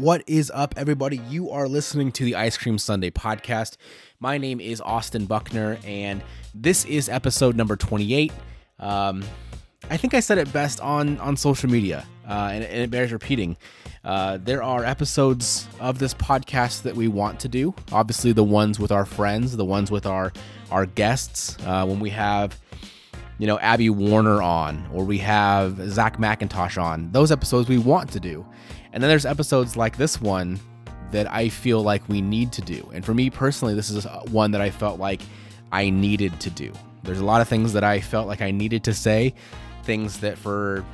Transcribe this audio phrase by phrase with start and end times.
[0.00, 1.18] What is up, everybody?
[1.28, 3.76] You are listening to the Ice Cream Sunday podcast.
[4.18, 6.22] My name is Austin Buckner, and
[6.54, 8.32] this is episode number 28.
[8.78, 9.22] Um,
[9.90, 13.12] I think I said it best on on social media, uh, and, and it bears
[13.12, 13.58] repeating.
[14.02, 17.74] Uh, there are episodes of this podcast that we want to do.
[17.92, 20.32] Obviously, the ones with our friends, the ones with our
[20.70, 21.58] our guests.
[21.66, 22.58] Uh, when we have,
[23.36, 28.10] you know, Abby Warner on, or we have Zach McIntosh on, those episodes we want
[28.12, 28.46] to do.
[28.92, 30.58] And then there's episodes like this one
[31.10, 32.88] that I feel like we need to do.
[32.92, 35.22] And for me personally, this is one that I felt like
[35.72, 36.72] I needed to do.
[37.02, 39.34] There's a lot of things that I felt like I needed to say,
[39.84, 40.84] things that for,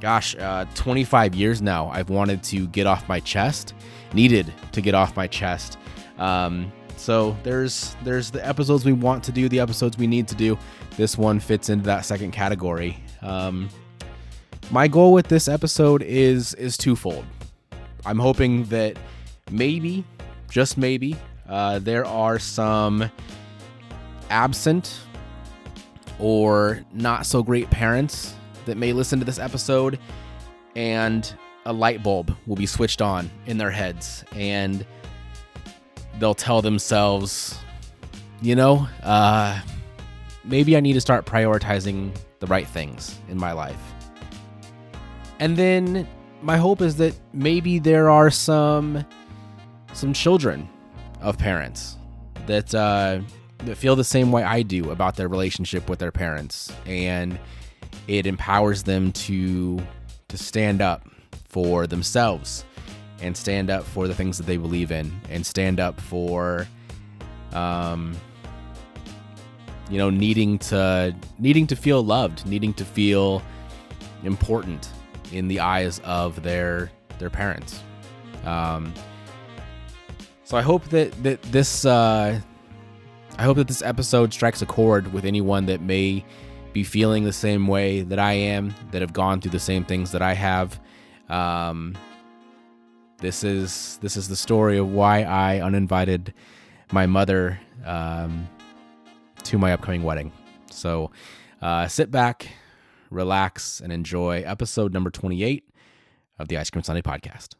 [0.00, 3.74] gosh, uh, 25 years now, I've wanted to get off my chest,
[4.12, 5.78] needed to get off my chest.
[6.18, 10.34] Um, so there's there's the episodes we want to do, the episodes we need to
[10.34, 10.58] do.
[10.98, 13.02] This one fits into that second category.
[13.22, 13.70] Um,
[14.70, 17.24] my goal with this episode is is twofold.
[18.06, 18.96] I'm hoping that
[19.50, 20.04] maybe,
[20.48, 21.16] just maybe,
[21.48, 23.10] uh, there are some
[24.30, 25.00] absent
[26.18, 28.34] or not so great parents
[28.66, 29.98] that may listen to this episode,
[30.76, 31.34] and
[31.66, 34.86] a light bulb will be switched on in their heads, and
[36.18, 37.58] they'll tell themselves,
[38.40, 39.60] you know, uh,
[40.44, 43.89] maybe I need to start prioritizing the right things in my life.
[45.40, 46.06] And then
[46.42, 49.04] my hope is that maybe there are some
[49.92, 50.68] some children
[51.20, 51.96] of parents
[52.46, 53.20] that uh,
[53.64, 57.38] that feel the same way I do about their relationship with their parents, and
[58.06, 59.80] it empowers them to
[60.28, 61.08] to stand up
[61.48, 62.64] for themselves
[63.20, 66.66] and stand up for the things that they believe in and stand up for
[67.52, 68.16] um
[69.90, 73.42] you know needing to needing to feel loved needing to feel
[74.22, 74.88] important
[75.32, 77.82] in the eyes of their their parents.
[78.44, 78.92] Um,
[80.44, 82.40] so I hope that that this uh,
[83.38, 86.24] I hope that this episode strikes a chord with anyone that may
[86.72, 90.12] be feeling the same way that I am, that have gone through the same things
[90.12, 90.80] that I have.
[91.28, 91.96] Um,
[93.18, 96.32] this is this is the story of why I uninvited
[96.92, 98.48] my mother um,
[99.44, 100.32] to my upcoming wedding.
[100.70, 101.10] So
[101.62, 102.48] uh, sit back,
[103.10, 105.68] relax, and enjoy episode number 28
[106.38, 107.54] of the Ice Cream Sunday podcast.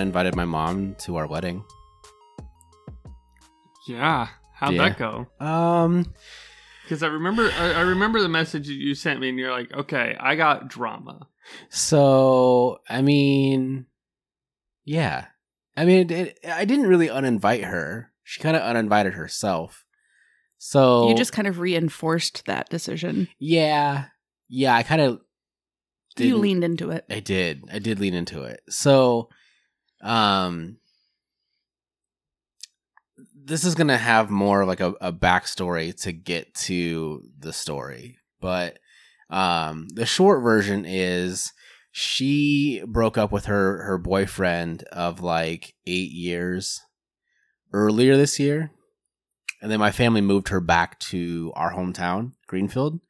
[0.00, 1.64] So I my mom to our wedding.
[3.86, 4.28] Yeah.
[4.54, 4.88] How'd Yeah.
[4.88, 5.26] that go?
[5.44, 6.12] Um,
[6.82, 9.72] Because I remember, I, I remember the message that you sent me, and you're like,
[9.72, 11.28] "Okay, I got drama."
[11.68, 13.86] so I mean,
[14.84, 15.26] yeah,
[15.76, 18.12] I mean, it, I didn't really uninvite her.
[18.24, 19.84] She kind of uninvited herself.
[20.58, 23.28] So You just kind of reinforced that decision.
[23.38, 24.06] yeah,
[24.48, 24.74] yeah.
[24.74, 25.20] I kind of
[26.18, 27.04] You leaned into it.
[27.08, 27.64] I did.
[27.72, 28.60] I did lean into it.
[28.68, 29.30] So,
[30.00, 30.78] um,
[33.34, 38.78] this is gonna have more like a, a backstory to get to the story, but
[39.28, 41.52] um, the short version is
[41.92, 46.80] she broke up with her her boyfriend of like eight years
[47.72, 48.70] earlier this year,
[49.60, 53.00] and then my family moved her back to our hometown, Greenfield,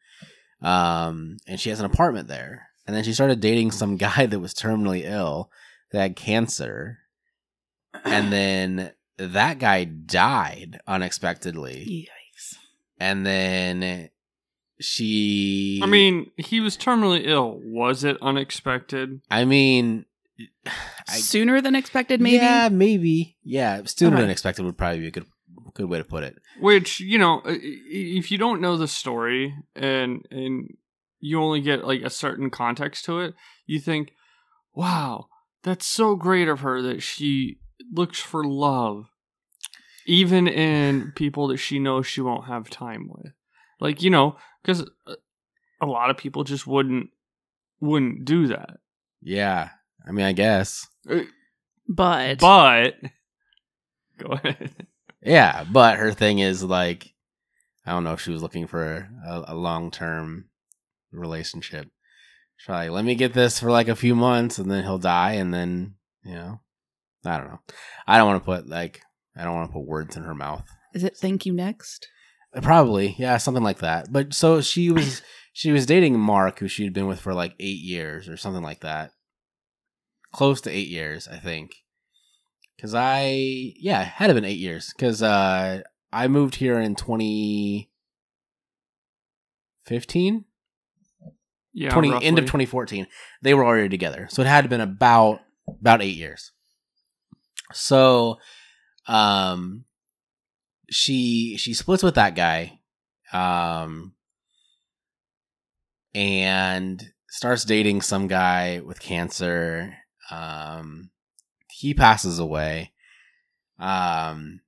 [0.63, 2.67] um, and she has an apartment there.
[2.87, 5.51] And then she started dating some guy that was terminally ill,
[5.93, 6.99] that had cancer.
[8.05, 12.07] And then that guy died unexpectedly.
[12.09, 12.55] Yikes.
[12.99, 14.11] And then
[14.81, 17.61] she I mean, he was terminally ill.
[17.65, 19.21] Was it unexpected?
[19.31, 20.07] I mean
[21.09, 22.37] I, Sooner than expected, maybe?
[22.37, 23.37] Yeah, maybe.
[23.45, 24.23] Yeah, sooner Okay.
[24.23, 25.27] than expected would probably be a good
[25.75, 26.37] good way to put it.
[26.61, 27.59] Which you know, i- i-
[27.93, 30.77] if you don't know the story and and
[31.19, 33.35] you only get like a certain context to it,
[33.67, 34.13] you think,
[34.75, 35.29] "Wow,
[35.63, 37.59] that's so great of her that she
[37.93, 39.07] looks for love,
[40.07, 43.33] even in people that she knows she won't have time with."
[43.81, 45.15] Like you know, because uh,
[45.81, 47.11] a lot of people just wouldn't
[47.81, 48.79] wouldn't do that.
[49.23, 49.71] Yeah.
[50.07, 50.87] I mean, I guess.
[51.09, 51.21] Uh,
[51.89, 52.95] but, But
[54.19, 54.87] go ahead.
[55.23, 57.13] Yeah, but her thing is like,
[57.85, 60.47] I don't know if she was looking for a, a long term
[61.13, 61.89] relationship.
[62.61, 65.33] She's like, let me get this for like a few months and then he'll die
[65.33, 66.61] and then, you know,
[67.25, 67.61] I don't know.
[68.07, 69.01] I don't want to put like,
[69.35, 70.69] I don't want to put words in her mouth.
[70.95, 72.07] is it thank you next?
[72.61, 74.13] Probably, yeah, something like that.
[74.13, 75.23] But so she was
[75.55, 78.81] she was dating Mark, who she'd been with for like eight years or something like
[78.81, 79.13] that,
[80.31, 81.77] close to eight years, I think.
[82.77, 84.93] Because I, yeah, had to been eight years.
[84.95, 85.83] Because uh,
[86.13, 87.91] I moved here in twenty
[89.87, 90.45] fifteen.
[91.73, 93.07] Yeah, 20 end of 2014
[93.43, 94.27] they were already together.
[94.31, 96.53] So it had been about about eight years.
[97.73, 98.39] So
[99.07, 99.85] um
[100.91, 102.81] she she splits with that guy
[103.33, 104.15] um
[106.15, 109.95] and starts dating some guy with cancer.
[110.31, 111.11] Um
[111.71, 112.93] he passes away.
[113.79, 114.61] Um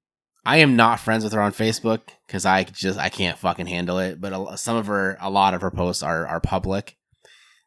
[0.45, 3.99] I am not friends with her on Facebook because I just I can't fucking handle
[3.99, 4.21] it.
[4.21, 6.97] But a, some of her, a lot of her posts are are public.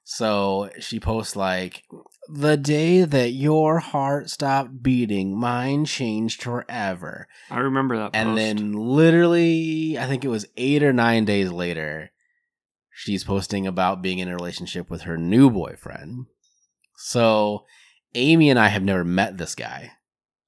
[0.04, 1.84] So she posts like
[2.28, 7.28] the day that your heart stopped beating, mine changed forever.
[7.50, 8.12] I remember that.
[8.14, 8.38] And post.
[8.38, 12.12] then literally, I think it was eight or nine days later,
[12.92, 16.26] she's posting about being in a relationship with her new boyfriend.
[16.98, 17.66] So
[18.14, 19.92] Amy and I have never met this guy.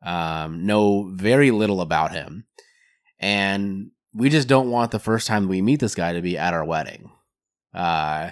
[0.03, 2.45] Um, know very little about him.
[3.19, 6.53] And we just don't want the first time we meet this guy to be at
[6.53, 7.11] our wedding.
[7.73, 8.31] Uh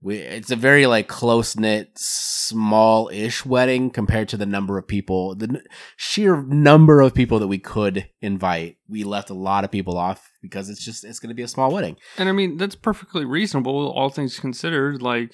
[0.00, 4.88] we it's a very like close knit, small ish wedding compared to the number of
[4.88, 5.62] people, the n-
[5.96, 8.78] sheer number of people that we could invite.
[8.88, 11.48] We left a lot of people off because it's just it's going to be a
[11.48, 11.96] small wedding.
[12.18, 15.00] and I mean that's perfectly reasonable, all things considered.
[15.00, 15.32] Like,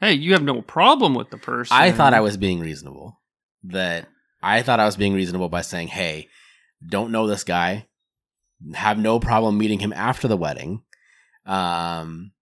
[0.00, 1.76] hey, you have no problem with the person.
[1.76, 3.20] I thought I was being reasonable.
[3.64, 4.08] That
[4.42, 6.28] I thought I was being reasonable by saying, "Hey,
[6.86, 7.86] don't know this guy.
[8.74, 10.82] Have no problem meeting him after the wedding."
[11.46, 12.32] Um,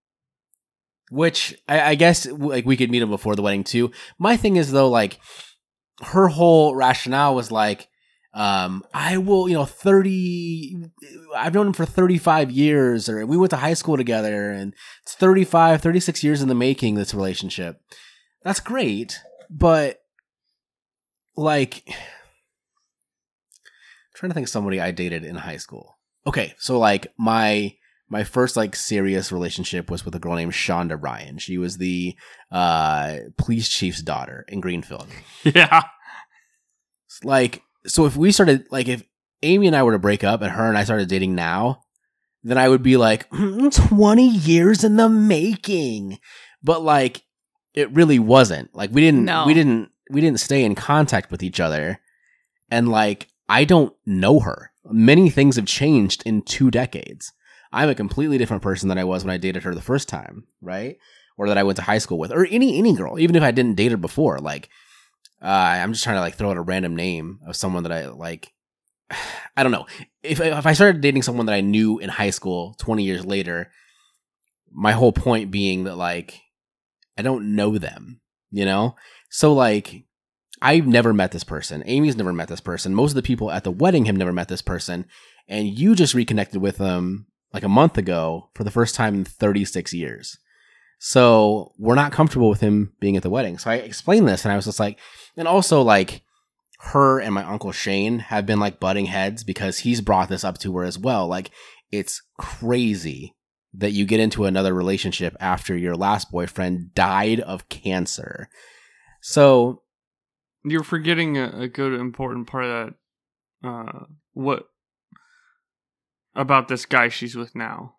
[1.11, 3.91] which I, I guess like we could meet him before the wedding too.
[4.19, 5.19] My thing is though, like
[6.03, 7.89] her whole rationale was like,
[8.33, 10.85] um, I will, you know, 30,
[11.37, 15.15] I've known him for 35 years or we went to high school together and it's
[15.15, 17.81] 35, 36 years in the making, this relationship.
[18.43, 19.21] That's great.
[19.51, 20.00] But
[21.37, 21.95] like, I'm
[24.15, 25.99] trying to think of somebody I dated in high school.
[26.27, 26.55] Okay.
[26.59, 27.75] So like my,
[28.09, 31.39] my first like serious relationship was with a girl named Shonda Ryan.
[31.39, 32.17] She was the
[32.51, 35.07] uh police chief's daughter in Greenfield.
[35.45, 35.83] Yeah.
[37.25, 39.03] Like, so if we started, like, if
[39.43, 41.83] Amy and I were to break up and her and I started dating now,
[42.43, 46.19] then I would be like, "Mm, 20 years in the making.
[46.63, 47.23] But like,
[47.75, 48.75] it really wasn't.
[48.75, 49.45] Like, we didn't, No.
[49.47, 52.01] we didn't, we didn't stay in contact with each other.
[52.71, 54.73] And like, I don't know her.
[54.85, 57.33] Many things have changed in two decades.
[57.73, 60.47] I'm a completely different person than I was when I dated her the first time,
[60.61, 60.97] right?
[61.37, 63.51] Or that I went to high school with, or any any girl, even if I
[63.51, 64.39] didn't date her before.
[64.39, 64.69] Like,
[65.43, 68.09] uh, I'm just trying to like throw out a random name of someone that I
[68.09, 68.53] like.
[69.57, 69.87] I don't know
[70.23, 73.71] if if I started dating someone that I knew in high school 20 years later.
[74.73, 76.41] My whole point being that like
[77.17, 78.21] I don't know them,
[78.51, 78.97] you know.
[79.31, 80.05] So like
[80.61, 81.83] I've never met this person.
[81.87, 82.95] Amy's never met this person.
[82.95, 85.07] Most of the people at the wedding have never met this person,
[85.49, 89.25] and you just reconnected with them like a month ago for the first time in
[89.25, 90.37] 36 years.
[90.99, 93.57] So we're not comfortable with him being at the wedding.
[93.57, 94.99] So I explained this, and I was just like,
[95.37, 96.23] and also like
[96.81, 100.59] her and my uncle Shane have been like butting heads because he's brought this up
[100.59, 101.27] to her as well.
[101.27, 101.51] Like
[101.91, 103.35] it's crazy
[103.75, 108.49] that you get into another relationship after your last boyfriend died of cancer.
[109.21, 109.83] So
[110.65, 112.71] You're forgetting a, a good important part of
[113.63, 113.69] that.
[113.69, 114.67] Uh, what
[116.35, 117.95] about this guy she's with now?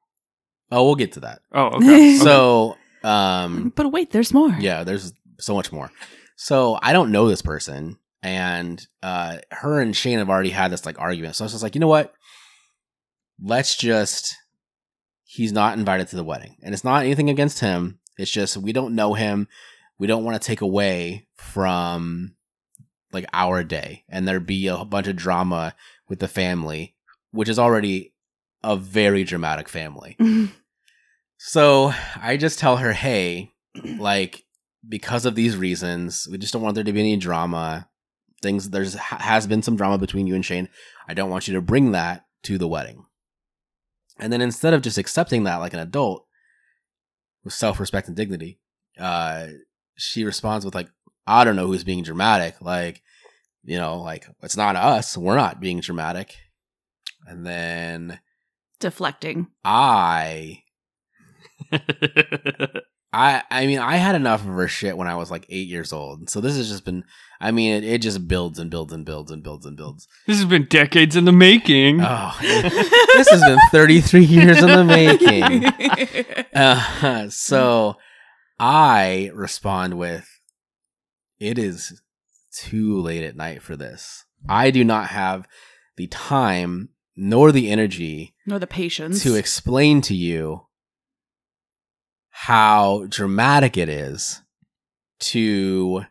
[0.72, 1.42] oh, we'll get to that.
[1.52, 2.16] Oh, okay.
[2.18, 4.56] So um But wait, there's more.
[4.60, 5.92] Yeah, there's so much more.
[6.36, 10.86] So I don't know this person, and uh, her and Shane have already had this
[10.86, 11.36] like argument.
[11.36, 12.14] So I was just like, you know what?
[13.44, 14.36] Let's just.
[15.24, 18.00] He's not invited to the wedding, and it's not anything against him.
[18.18, 19.48] It's just we don't know him.
[20.02, 22.34] We don't want to take away from
[23.14, 25.76] like our day, and there be a bunch of drama
[26.10, 26.96] with the family,
[27.30, 28.16] which is already
[28.64, 30.18] a very dramatic family.
[31.44, 31.92] So
[32.22, 33.52] I just tell her, hey,
[33.98, 34.44] like
[34.88, 37.90] because of these reasons, we just don't want there to be any drama.
[38.44, 40.70] Things there's has been some drama between you and Shane.
[41.08, 43.06] I don't want you to bring that to the wedding.
[44.20, 46.28] And then instead of just accepting that like an adult
[47.44, 48.60] with self-respect and dignity,
[49.00, 49.48] uh,
[50.02, 50.90] she responds with like,
[51.28, 52.62] "I don't know who's being dramatic.
[52.62, 53.02] Like,
[53.64, 55.18] you know, like it's not us.
[55.18, 56.36] We're not being dramatic."
[57.28, 58.20] And then
[58.80, 59.48] Deflecting.
[59.64, 60.64] I
[63.14, 65.94] I I mean I had enough of her shit when I was like eight years
[65.94, 66.32] old.
[66.32, 67.04] So this has just been
[67.40, 70.08] I mean it, it just builds and builds and builds and builds and builds.
[70.26, 72.02] This has been decades in the making.
[72.02, 74.84] Oh, this has been 33 years in the
[76.34, 76.46] making.
[76.56, 77.98] Uh, so
[78.64, 80.30] I respond with,
[81.40, 82.00] "It is
[82.56, 84.26] too late at night for this.
[84.48, 85.48] I do not have
[85.98, 89.24] the time nor the energy nor the patience.
[89.24, 90.68] to explain to you
[92.30, 94.42] how dramatic it is
[95.20, 96.06] to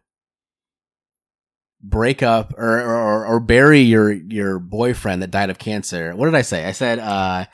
[1.83, 6.15] break up or, or or bury your your boyfriend that died of cancer.
[6.15, 6.67] What did I say?
[6.67, 7.47] I said uh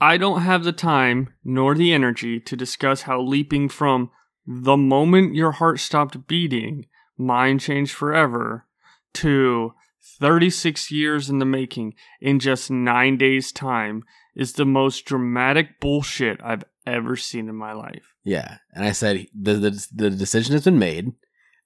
[0.00, 4.10] I don't have the time nor the energy to discuss how leaping from
[4.50, 6.86] the moment your heart stopped beating,
[7.18, 8.66] mine changed forever,
[9.12, 9.74] to
[10.18, 16.40] 36 years in the making in just nine days' time is the most dramatic bullshit
[16.42, 18.14] I've ever seen in my life.
[18.24, 21.12] yeah, and I said the the, the decision has been made.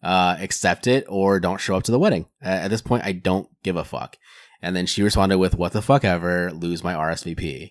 [0.03, 2.27] Uh, accept it or don't show up to the wedding.
[2.41, 4.17] At this point, I don't give a fuck.
[4.61, 7.71] And then she responded with, "What the fuck ever, lose my RSVP."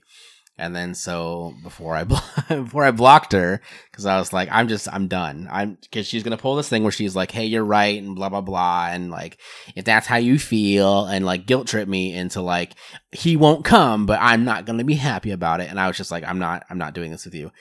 [0.61, 2.03] And then so before I
[2.47, 5.49] before I blocked her because I was like, I'm just I'm done.
[5.51, 8.29] I'm because she's gonna pull this thing where she's like, Hey, you're right, and blah
[8.29, 9.39] blah blah, and like
[9.75, 12.73] if that's how you feel, and like guilt trip me into like
[13.11, 15.69] he won't come, but I'm not gonna be happy about it.
[15.71, 17.51] And I was just like, I'm not I'm not doing this with you.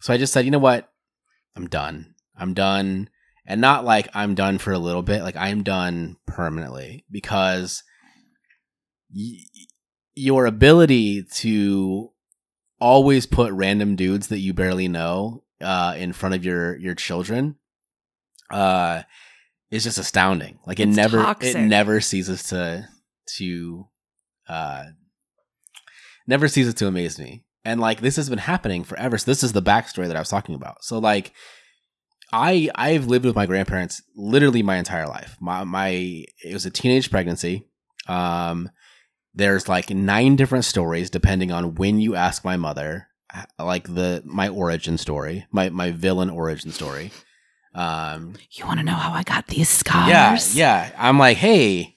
[0.00, 0.90] So I just said, you know what,
[1.54, 2.14] I'm done.
[2.36, 3.08] I'm done,
[3.46, 5.22] and not like I'm done for a little bit.
[5.22, 7.84] Like I'm done permanently because
[9.14, 9.44] y-
[10.16, 12.10] your ability to
[12.80, 17.56] always put random dudes that you barely know uh, in front of your your children
[18.50, 19.02] uh,
[19.70, 20.58] is just astounding.
[20.66, 21.54] Like it It's never toxic.
[21.56, 22.88] it never ceases to
[23.36, 23.86] to
[24.48, 24.84] uh,
[26.26, 27.44] never ceases to amaze me.
[27.64, 29.18] And like this has been happening forever.
[29.18, 30.84] So this is the backstory that I was talking about.
[30.84, 31.32] So like
[32.32, 35.36] I I've lived with my grandparents literally my entire life.
[35.40, 37.66] My my it was a teenage pregnancy.
[38.06, 38.70] Um
[39.38, 43.08] there's like nine different stories depending on when you ask my mother
[43.58, 47.10] like the my origin story, my my villain origin story.
[47.74, 50.08] Um you want to know how I got these scars?
[50.08, 50.90] yeah, yeah.
[50.98, 51.96] I'm like, "Hey,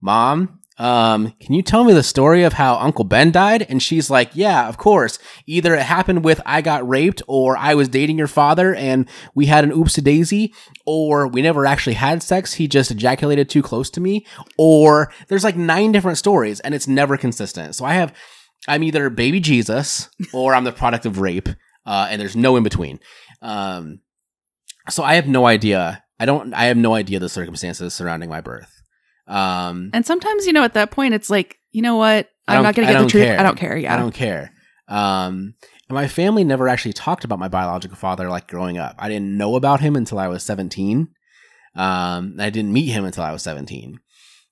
[0.00, 4.08] mom, um, can you tell me the story of how Uncle Ben died?" And she's
[4.08, 5.18] like, "Yeah, of course.
[5.46, 9.46] Either it happened with I got raped, or I was dating your father and we
[9.46, 10.54] had an oopsie daisy,
[10.86, 12.54] or we never actually had sex.
[12.54, 14.24] He just ejaculated too close to me,
[14.56, 17.74] or there's like nine different stories, and it's never consistent.
[17.74, 18.14] So I have,
[18.66, 21.50] I'm either baby Jesus or I'm the product of rape,
[21.84, 23.00] uh, and there's no in between.
[23.42, 24.00] Um,
[24.88, 26.02] so I have no idea.
[26.18, 26.54] I don't.
[26.54, 28.79] I have no idea the circumstances surrounding my birth.
[29.30, 32.28] Um, And sometimes, you know, at that point, it's like, you know what?
[32.48, 33.24] I I'm don't- going to get the don't truth.
[33.24, 33.38] care.
[33.40, 33.76] I don't care.
[33.76, 33.94] Yeah.
[33.94, 34.52] I don't care.
[34.88, 35.54] Um,
[35.88, 38.96] and my family never actually talked about my biological father like growing up.
[38.98, 41.08] I didn't know about him until I was 17.
[41.76, 43.98] Um, I didn't meet him until I was 17.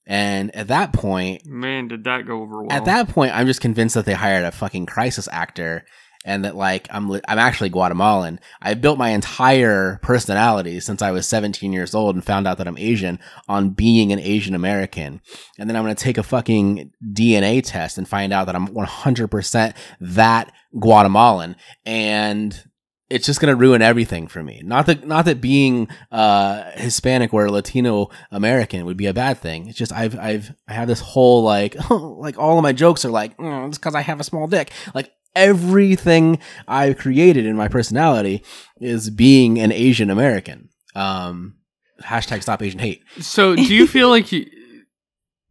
[0.07, 2.73] And at that point, Man, did that go over well.
[2.73, 5.85] at that point, I'm just convinced that they hired a fucking crisis actor,
[6.25, 8.41] and that like I'm I'm actually Guatemalan.
[8.61, 12.69] I built my entire personality since I was 17 years old and found out that
[12.69, 15.21] I'm Asian on being an Asian American,
[15.59, 19.75] and then I'm gonna take a fucking DNA test and find out that I'm 100%
[20.01, 21.57] that Guatemalan,
[21.87, 22.65] and
[23.11, 24.61] it's just gonna ruin everything for me.
[24.65, 29.69] Not that not that being uh Hispanic or Latino American would be a bad thing.
[29.69, 33.11] It's just I've I've I have this whole like like all of my jokes are
[33.11, 34.73] like oh, it's because I have a small dick.
[34.95, 38.43] Like everything I've created in my personality
[38.81, 40.69] is being an Asian American.
[40.95, 41.55] Um
[42.03, 43.03] hashtag stop Asian hate.
[43.21, 44.47] So, do you feel like you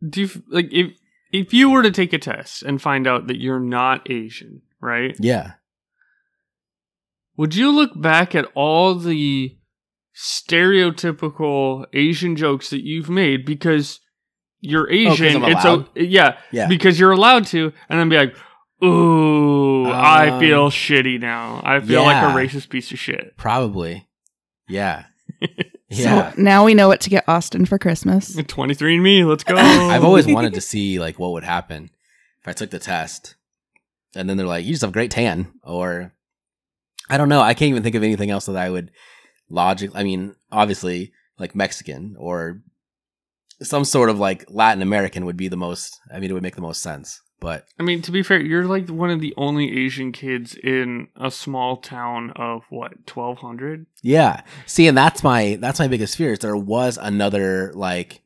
[0.07, 0.91] do you like if
[1.31, 5.15] if you were to take a test and find out that you're not Asian, right?
[5.19, 5.53] Yeah.
[7.35, 9.57] Would you look back at all the
[10.15, 13.99] stereotypical Asian jokes that you've made because
[14.59, 15.43] you're Asian?
[15.43, 16.67] I'm it's a, yeah, Yeah.
[16.67, 18.35] because you're allowed to, and then be like,
[18.83, 21.61] "Ooh, I Um, feel shitty now.
[21.63, 24.07] I feel like a racist piece of shit." Probably.
[24.67, 25.05] Yeah.
[25.89, 26.33] Yeah.
[26.33, 28.35] So now we know what to get Austin for Christmas.
[28.35, 29.55] 23andMe, let's go.
[29.57, 31.89] I've always wanted to see like what would happen
[32.41, 33.35] if I took the test,
[34.13, 36.11] and then they're like, "You just have great tan," or
[37.09, 37.39] I don't know.
[37.39, 38.91] I can't even think of anything else that I would
[39.49, 42.61] logically I mean, obviously, like Mexican or
[43.61, 46.01] some sort of like Latin American would be the most.
[46.13, 47.21] I mean, it would make the most sense.
[47.39, 51.07] But I mean, to be fair, you're like one of the only Asian kids in
[51.15, 53.85] a small town of what, 1200?
[54.01, 56.31] yeah, see, and that's my that's my biggest fear.
[56.33, 58.21] Is there was another like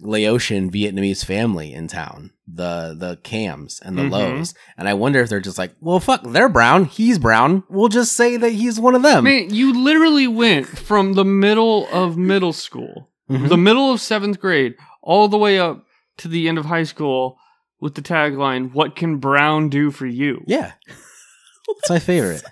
[0.00, 4.10] Laotian Vietnamese family in town, the the Cams and the Mhm.
[4.10, 7.62] Lows, and I wonder if they're just like, well, fuck, they're brown, he's brown.
[7.70, 9.24] We'll just say that he's one of them.
[9.24, 13.48] Man, you literally went from the middle of middle school, Mhm.
[13.48, 15.86] the middle of seventh grade, all the way up
[16.18, 17.38] to the end of high school
[17.80, 20.42] with the tagline, What can Brown do for you?
[20.46, 20.72] yeah,
[21.68, 22.42] it's my favorite.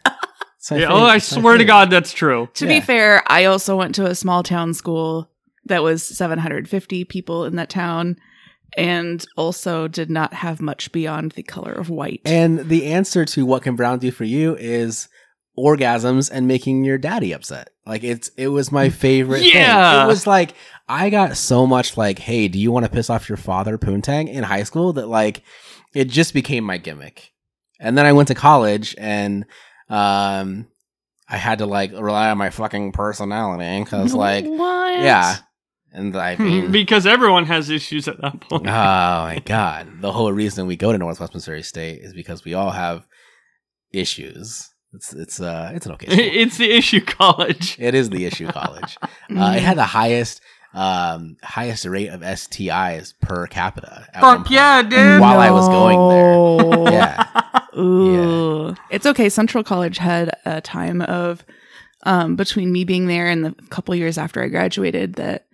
[0.59, 1.65] It's my Yeah, oh, favorite- oh, I it's my swear to.
[1.65, 2.49] God, that's true.
[2.55, 2.81] To Yeah.
[2.81, 5.31] be fair, I also went to a small town school
[5.67, 8.17] that was 750 people in that town
[8.77, 12.21] and also did not have much beyond the color of white.
[12.25, 15.09] And the answer to what can Brown do for you is
[15.59, 17.71] orgasms and making your daddy upset.
[17.87, 19.53] Like it's it was my favorite thing.
[19.55, 20.05] Yeah.
[20.05, 20.55] It was like
[20.89, 24.29] I got so much like, hey, do you want to piss off your father, Poontang,
[24.29, 25.43] in high school that like
[25.95, 27.33] it just became my gimmick.
[27.81, 29.45] And then I went to college and
[29.89, 30.67] um
[31.29, 35.01] I had to like rely on my fucking personality because like what?
[35.01, 35.37] yeah.
[35.93, 38.67] And I mean because everyone has issues at that point.
[38.67, 40.01] Oh my god!
[40.01, 43.07] The whole reason we go to Northwest Missouri State is because we all have
[43.93, 44.74] issues.
[44.95, 46.07] It's it's uh it's an okay.
[46.11, 46.19] School.
[46.21, 47.77] it's the issue college.
[47.79, 48.97] it is the issue college.
[49.35, 50.41] Uh, it had the highest
[50.75, 54.07] um highest rate of STIs per capita.
[54.21, 55.21] Fuck yeah, dude.
[55.21, 57.61] While I was going there, yeah.
[57.77, 58.75] Ooh.
[58.91, 59.29] It's okay.
[59.29, 61.45] Central College had a time of
[62.05, 65.47] um, between me being there and the couple years after I graduated that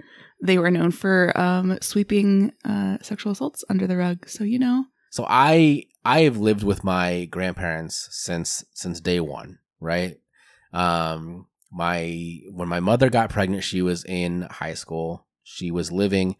[0.42, 4.28] they were known for um, sweeping uh, sexual assaults under the rug.
[4.28, 9.58] So you know, So I I have lived with my grandparents since since day one,
[9.80, 10.16] right?
[10.72, 15.26] Um my when my mother got pregnant, she was in high school.
[15.42, 16.36] She was living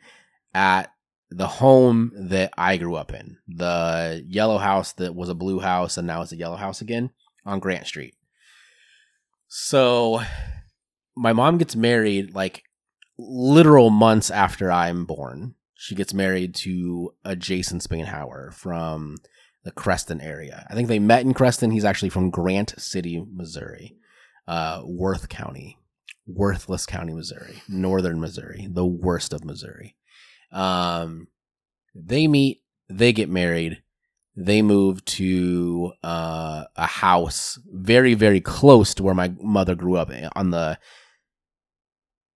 [0.54, 0.92] at
[1.30, 3.38] the home that I grew up in.
[3.46, 7.10] The yellow house that was a blue house and now it's a yellow house again
[7.44, 8.14] on Grant Street.
[9.48, 10.22] So
[11.16, 12.64] my mom gets married like
[13.18, 15.54] literal months after I'm born.
[15.82, 19.16] She gets married to a Jason Spanhauer from
[19.64, 20.66] the Creston area.
[20.68, 21.70] I think they met in Creston.
[21.70, 23.96] He's actually from Grant City, Missouri,
[24.46, 25.78] uh, Worth County,
[26.26, 29.96] Worthless County, Missouri, Northern Missouri, the worst of Missouri.
[30.52, 31.28] Um,
[31.94, 32.60] they meet,
[32.90, 33.82] they get married,
[34.36, 40.10] they move to uh, a house very, very close to where my mother grew up
[40.36, 40.78] on the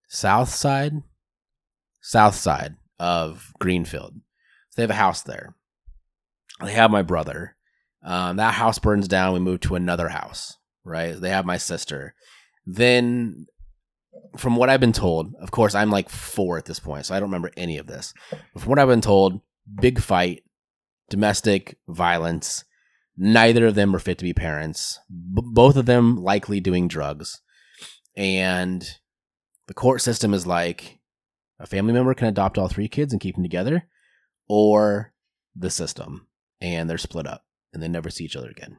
[0.09, 1.03] south side,
[2.01, 4.15] south side of Greenfield.
[4.71, 5.55] So they have a house there.
[6.63, 7.57] They have my brother.
[8.05, 9.33] Um, that house burns down.
[9.33, 11.19] We move to another house, right?
[11.19, 12.15] They have my sister.
[12.67, 13.47] Then,
[14.37, 17.21] from what I've been told, of course, I'm like four at this point, so I
[17.21, 18.13] don't remember any of this.
[18.31, 19.41] But from what I've been told,
[19.81, 20.45] big fight,
[21.09, 22.65] domestic violence.
[23.17, 24.99] Neither of them were fit to be parents.
[25.09, 27.41] B- both of them likely doing drugs.
[28.17, 28.87] And
[29.67, 30.99] the court system is like
[31.59, 33.87] a family member can adopt all three kids and keep them together,
[34.49, 35.12] or
[35.55, 36.27] the system.
[36.61, 38.79] And they're split up and they never see each other again.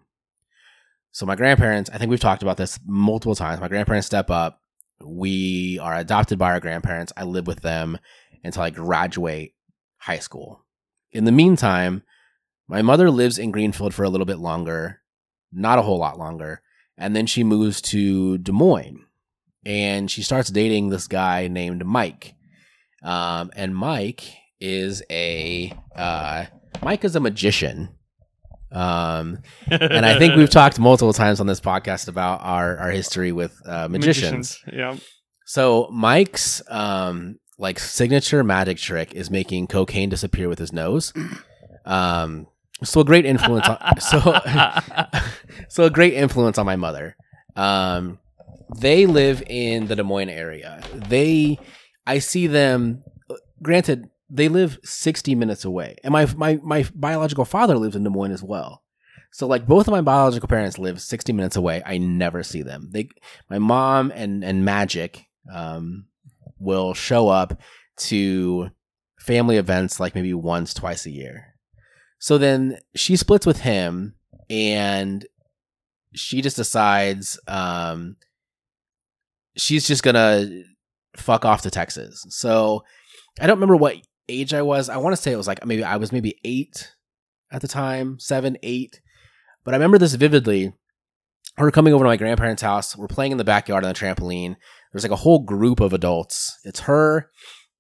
[1.12, 3.62] So my grandparents, I think we've talked about this multiple times.
[3.62, 4.62] My grandparents step up.
[5.02, 7.14] We are adopted by our grandparents.
[7.16, 7.98] I live with them
[8.44, 9.54] until I graduate
[9.98, 10.66] high school.
[11.12, 12.04] In the meantime,
[12.68, 15.02] my mother lives in Greenfield for a little bit longer,
[15.52, 16.62] not a whole lot longer,
[16.98, 19.06] and then she moves to Des Moines
[19.66, 22.35] and she starts dating this guy named Mike.
[23.04, 24.24] Um, and Mike
[24.60, 26.46] is a uh,
[26.82, 27.90] Mike is a magician.
[28.72, 33.32] Um, and I think we've talked multiple times on this podcast about our our history
[33.32, 34.60] with uh, magicians.
[34.72, 34.98] Yeah.
[35.46, 41.14] So Mike's um like signature magic trick is making cocaine disappear with his nose.
[41.86, 42.48] Um
[42.84, 44.20] so a great influence on so
[45.70, 47.16] so a great influence on my mother.
[47.56, 48.20] Um
[48.78, 50.82] they live in the Des Moines area.
[50.94, 51.60] They
[52.06, 53.04] I see them
[53.62, 55.98] granted they live 60 minutes away.
[56.04, 58.84] And my my my biological father lives in Des Moines as well.
[59.32, 61.84] So like both of my biological parents live 60 minutes away.
[61.86, 62.90] I never see them.
[62.92, 63.10] They
[63.50, 66.06] my mom and and Magic um
[66.60, 67.60] will show up
[67.98, 68.70] to
[69.20, 71.56] family events like maybe once twice a year.
[72.18, 74.16] So then she splits with him
[74.50, 75.26] and
[76.14, 78.16] she just decides um
[79.58, 80.64] she's just to
[81.18, 82.26] fuck off to Texas.
[82.30, 82.84] So
[83.40, 83.98] I don't remember what
[84.28, 84.90] age I was.
[84.90, 86.94] I want to say it was like maybe I was maybe 8
[87.52, 89.02] at the time, 7, 8.
[89.64, 90.74] But I remember this vividly.
[91.58, 92.98] Her coming over to my grandparents' house.
[92.98, 94.58] We're playing in the backyard on the trampoline.
[94.92, 96.60] There's like a whole group of adults.
[96.66, 97.30] It's her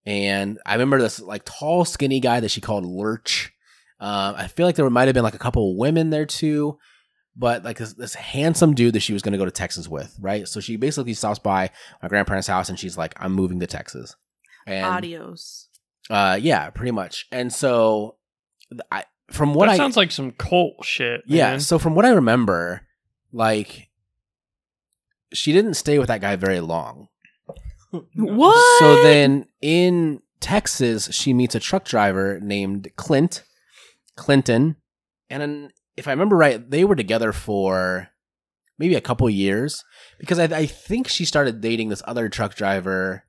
[0.05, 3.51] and I remember this like tall, skinny guy that she called Lurch.
[3.99, 6.77] Um, I feel like there might have been like a couple women there too,
[7.35, 10.15] but like this, this handsome dude that she was going to go to Texas with,
[10.19, 10.47] right?
[10.47, 11.69] So she basically stops by
[12.01, 14.15] my grandparents' house and she's like, "I'm moving to Texas."
[14.65, 15.67] And Adios.
[16.09, 17.27] Uh, yeah, pretty much.
[17.31, 18.15] And so,
[18.91, 21.23] I from what that I sounds like some cult shit.
[21.25, 21.59] yeah, man.
[21.59, 22.81] so from what I remember,
[23.31, 23.89] like
[25.33, 27.09] she didn't stay with that guy very long.
[28.15, 28.79] What?
[28.79, 33.43] So then in Texas, she meets a truck driver named Clint,
[34.17, 34.75] Clinton,
[35.29, 38.09] and then, if I remember right, they were together for
[38.77, 39.83] maybe a couple years
[40.19, 43.23] because I, I think she started dating this other truck driver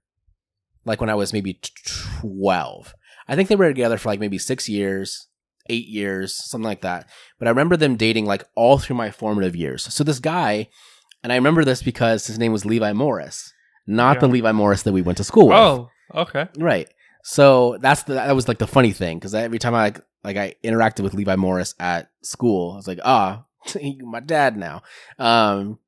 [0.84, 2.94] like when I was maybe twelve.
[3.28, 5.26] I think they were together for like maybe six years,
[5.68, 7.08] eight years, something like that.
[7.38, 9.92] But I remember them dating like all through my formative years.
[9.92, 10.68] So this guy,
[11.22, 13.52] and I remember this because his name was Levi Morris,
[13.86, 15.56] not the Levi Morris that we went to school with.
[15.56, 16.48] Oh, okay.
[16.56, 16.88] Right.
[17.24, 20.54] So that's the that was like the funny thing because every time I like I
[20.64, 23.44] interacted with Levi Morris at school, I was like, ah,
[24.00, 24.82] my dad now.
[25.18, 25.78] Um,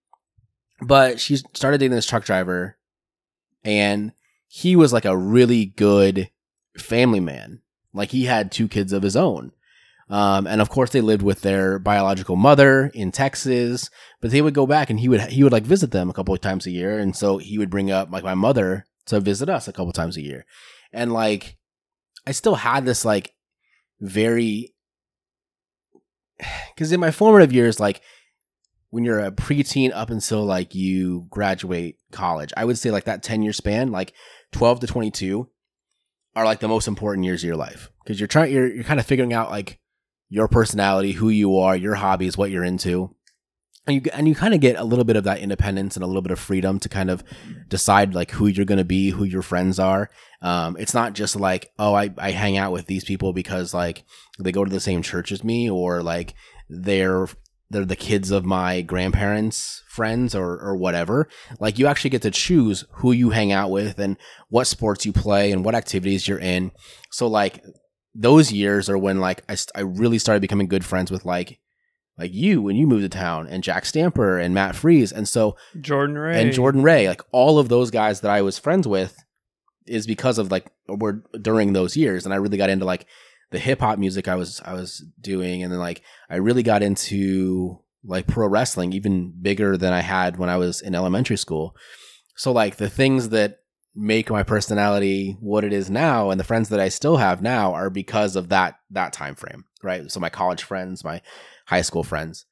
[0.81, 2.77] but she started dating this truck driver,
[3.65, 4.13] and
[4.47, 6.31] he was like a really good
[6.77, 7.61] family man.
[7.93, 9.53] Like he had two kids of his own.
[10.11, 14.55] Um, and of course they lived with their biological mother in Texas, but they would
[14.55, 16.71] go back and he would, he would like visit them a couple of times a
[16.71, 16.99] year.
[16.99, 19.95] And so he would bring up like my mother to visit us a couple of
[19.95, 20.47] times a year.
[20.93, 21.59] And like,
[22.27, 23.35] I still had this like
[24.01, 24.75] very,
[26.77, 28.01] cause in my formative years, like
[28.91, 33.23] when you're a preteen up until like you graduate college, I would say like that
[33.23, 34.15] 10 year span, like
[34.53, 35.49] 12 to 22
[36.37, 37.91] are like the most important years of your life.
[38.07, 39.79] Cause you're trying, you're, you're kind of figuring out like
[40.29, 43.15] your personality, who you are, your hobbies, what you're into.
[43.89, 46.07] And you, and you kind of get a little bit of that independence and a
[46.07, 47.25] little bit of freedom to kind of
[47.69, 50.11] decide like who you're going to be, who your friends are.
[50.43, 54.05] Um, it's not just like, oh, I, I hang out with these people because like
[54.39, 56.35] they go to the same church as me or like
[56.69, 57.29] they're
[57.71, 61.29] they're the kids of my grandparents' friends or or whatever.
[61.59, 64.19] Like you actually get to choose who you hang out with and
[64.51, 66.73] what sports you play and what activities you're in.
[67.11, 67.63] So like
[68.15, 71.59] those years are when like I, I really started becoming good friends with like
[72.19, 75.57] like you when you moved to town and Jack Stamper and Matt Freeze and so
[75.81, 79.17] Jordan Ray and Jordan Ray, like all of those guys that I was friends with,
[79.87, 83.07] is because of like were during those years, and I really got into like
[83.51, 86.83] the hip hop music I was I was doing, and then like I really got
[86.83, 91.75] into like pro wrestling even bigger than I had when I was in elementary school.
[92.37, 93.59] So like the things that
[93.95, 97.75] make my personality what it is now and the friends that I still have now
[97.75, 100.11] are because of that that time frame, right?
[100.11, 101.21] So my college friends, my
[101.69, 102.47] high school friends.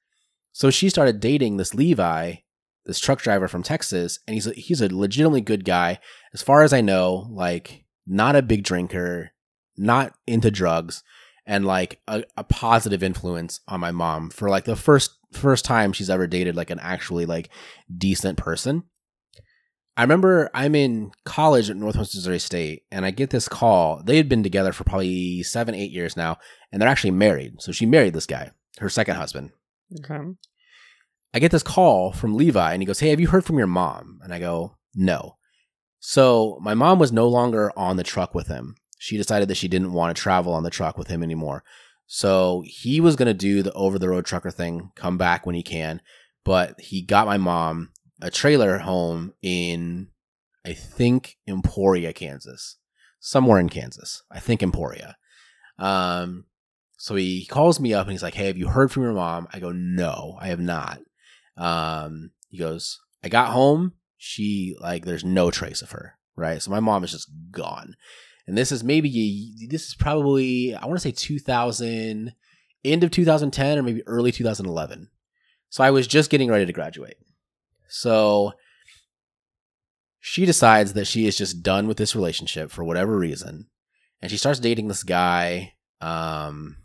[0.53, 2.37] So she started dating this Levi,
[2.85, 5.99] this truck driver from Texas, and he's a, he's a legitimately good guy.
[6.33, 9.33] As far as I know, like not a big drinker,
[9.77, 11.03] not into drugs,
[11.47, 15.93] and like a, a positive influence on my mom for like the first first time
[15.93, 17.51] she's ever dated like an actually like
[17.95, 18.85] decent person.
[19.97, 24.03] I remember I'm in college at Northwest Missouri State, and I get this call.
[24.05, 26.37] They had been together for probably seven, eight years now,
[26.71, 27.63] and they're actually married.
[27.63, 29.51] So she married this guy, her second husband.
[29.99, 30.21] Okay.
[31.35, 33.67] I get this call from Levi and he goes, Hey, have you heard from your
[33.67, 34.21] mom?
[34.23, 35.37] And I go, No.
[36.01, 38.77] So my mom was no longer on the truck with him.
[38.99, 41.65] She decided that she didn't want to travel on the truck with him anymore.
[42.07, 45.55] So he was going to do the over the road trucker thing, come back when
[45.55, 46.01] he can.
[46.45, 47.91] But he got my mom
[48.23, 50.09] a trailer home in,
[50.65, 52.77] I think, Emporia, Kansas.
[53.19, 54.23] Somewhere in Kansas.
[54.31, 55.17] I think Emporia.
[55.79, 56.45] Um,
[56.97, 59.49] so he calls me up and he's like, Hey, have you heard from your mom?
[59.53, 61.01] I go, No, I have not.
[61.57, 63.93] Um, he goes, I got home.
[64.17, 66.15] She like, there's no trace of her.
[66.37, 66.61] Right.
[66.61, 67.97] So my mom is just gone.
[68.47, 72.33] And this is maybe, this is probably, I want to say 2000,
[72.85, 75.09] end of 2010 or maybe early 2011.
[75.69, 77.17] So I was just getting ready to graduate.
[77.89, 78.53] So
[80.21, 83.67] she decides that she is just done with this relationship for whatever reason.
[84.21, 85.75] And she starts dating this guy.
[86.01, 86.77] Um,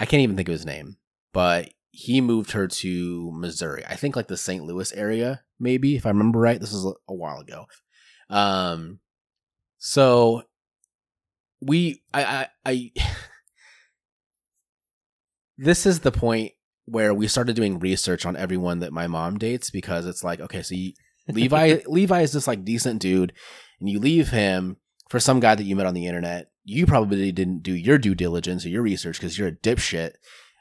[0.00, 0.96] I can't even think of his name,
[1.32, 3.84] but he moved her to Missouri.
[3.86, 4.64] I think like the St.
[4.64, 6.58] Louis area, maybe if I remember right.
[6.58, 7.66] This was a, a while ago.
[8.30, 9.00] Um,
[9.76, 10.44] so
[11.60, 12.92] we, I, I, I
[15.58, 16.52] this is the point
[16.86, 20.62] where we started doing research on everyone that my mom dates because it's like, okay,
[20.62, 20.92] so you,
[21.28, 23.34] Levi, Levi is this like decent dude,
[23.78, 24.78] and you leave him
[25.10, 26.49] for some guy that you met on the internet.
[26.64, 30.12] You probably didn't do your due diligence or your research because you're a dipshit.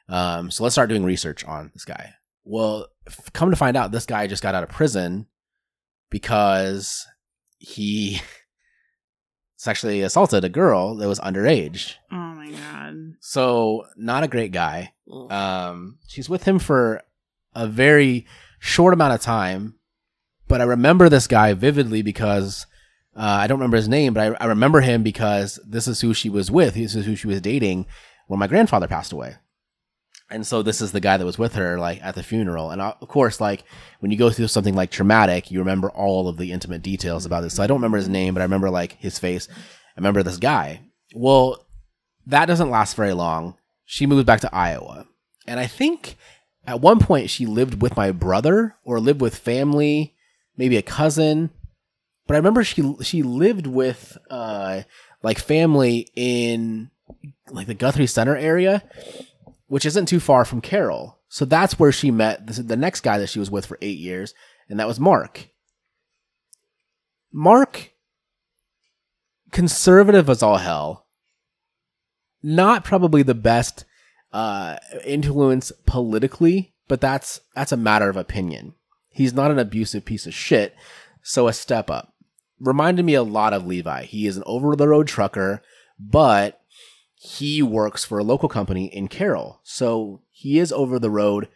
[0.07, 2.13] Um, so let's start doing research on this guy.
[2.43, 5.27] Well, f- come to find out, this guy just got out of prison
[6.09, 7.05] because
[7.59, 8.21] he
[9.55, 11.95] sexually assaulted a girl that was underage.
[12.11, 12.95] Oh my god.
[13.19, 14.93] So not a great guy.
[15.29, 17.01] Um, she's with him for
[17.53, 18.25] a very
[18.59, 19.75] short amount of time,
[20.47, 22.65] but I remember this guy vividly because
[23.23, 26.29] I don't remember his name, but I, I remember him because this is who she
[26.29, 26.75] was with.
[26.75, 27.85] This is who she was dating
[28.27, 29.35] when my grandfather passed away.
[30.31, 32.69] And so this is the guy that was with her, like at the funeral.
[32.69, 33.63] And uh, of course, like
[33.99, 37.41] when you go through something like traumatic, you remember all of the intimate details about
[37.41, 37.55] this.
[37.55, 39.47] So I don't remember his name, but I remember like his face.
[39.49, 40.81] I remember this guy.
[41.15, 41.65] Well,
[42.27, 43.55] that doesn't last very long.
[43.85, 45.07] She moves back to Iowa.
[45.47, 46.15] And I think
[46.67, 50.13] at one point she lived with my brother or lived with family,
[50.55, 51.49] maybe a cousin.
[52.29, 54.83] But I remember she she lived with uh
[55.23, 56.91] like family in
[57.49, 58.83] like the Guthrie Center area,
[59.65, 61.17] which isn't too far from Carroll.
[61.27, 63.97] So that's where she met the, the next guy that she was with for eight
[63.97, 64.35] years,
[64.69, 65.49] and that was Mark.
[67.33, 67.93] Mark,
[69.51, 71.07] conservative as all hell,
[72.43, 73.85] not probably the best
[74.33, 78.75] uh, influence politically, but that's that's a matter of opinion.
[79.09, 80.75] He's not an abusive piece of shit,
[81.23, 82.13] so a step up.
[82.59, 84.03] Reminded me a lot of Levi.
[84.03, 85.61] He is an over the road trucker,
[85.99, 86.61] but
[87.15, 89.59] he works for a local company in Carroll.
[89.63, 91.47] So he is over the road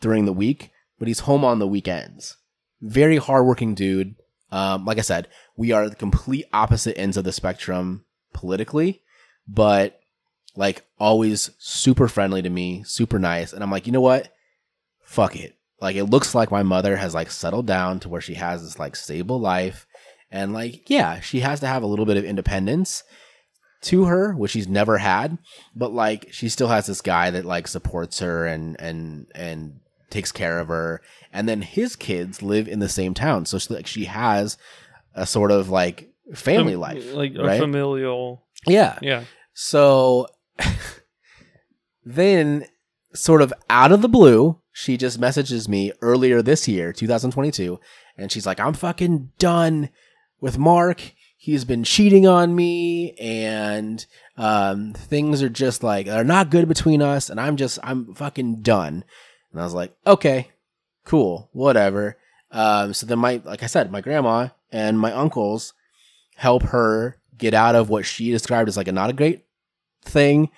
[0.00, 2.36] during the week, but he's home on the weekends.
[2.80, 4.14] Very hardworking dude.
[4.50, 9.02] Um, like I said, we are the complete opposite ends of the spectrum politically,
[9.48, 10.00] but
[10.56, 13.52] like always super friendly to me, super nice.
[13.52, 14.32] And I'm like, you know what?
[15.02, 15.56] Fuck it.
[15.80, 18.78] Like it looks like my mother has like settled down to where she has this
[18.78, 19.86] like stable life.
[20.34, 23.04] And like, yeah, she has to have a little bit of independence
[23.82, 25.38] to her, which she's never had,
[25.76, 29.78] but like she still has this guy that like supports her and and and
[30.10, 31.00] takes care of her.
[31.32, 34.58] And then his kids live in the same town, so she, like she has
[35.14, 38.42] a sort of like family Um, life, like a familial.
[38.66, 38.98] yeah.
[39.00, 39.24] Yeah.
[39.52, 40.26] So
[42.04, 42.66] then,
[43.14, 47.78] sort of out of the blue, she just messages me earlier this year, 2022,
[48.18, 49.90] and she's like, I'm fucking done
[50.40, 51.12] with Mark.
[51.36, 54.04] He's been cheating on me, and
[54.38, 58.62] um, things are just like, are not good between us, and I'm just, I'm fucking
[58.62, 59.04] done.
[59.52, 60.48] And I was like, okay,
[61.04, 62.16] cool, whatever.
[62.50, 65.74] Um, so then my, like I said, my grandma and my uncles
[66.36, 69.44] help her get out of what she described as like a not a great
[70.02, 70.50] thing.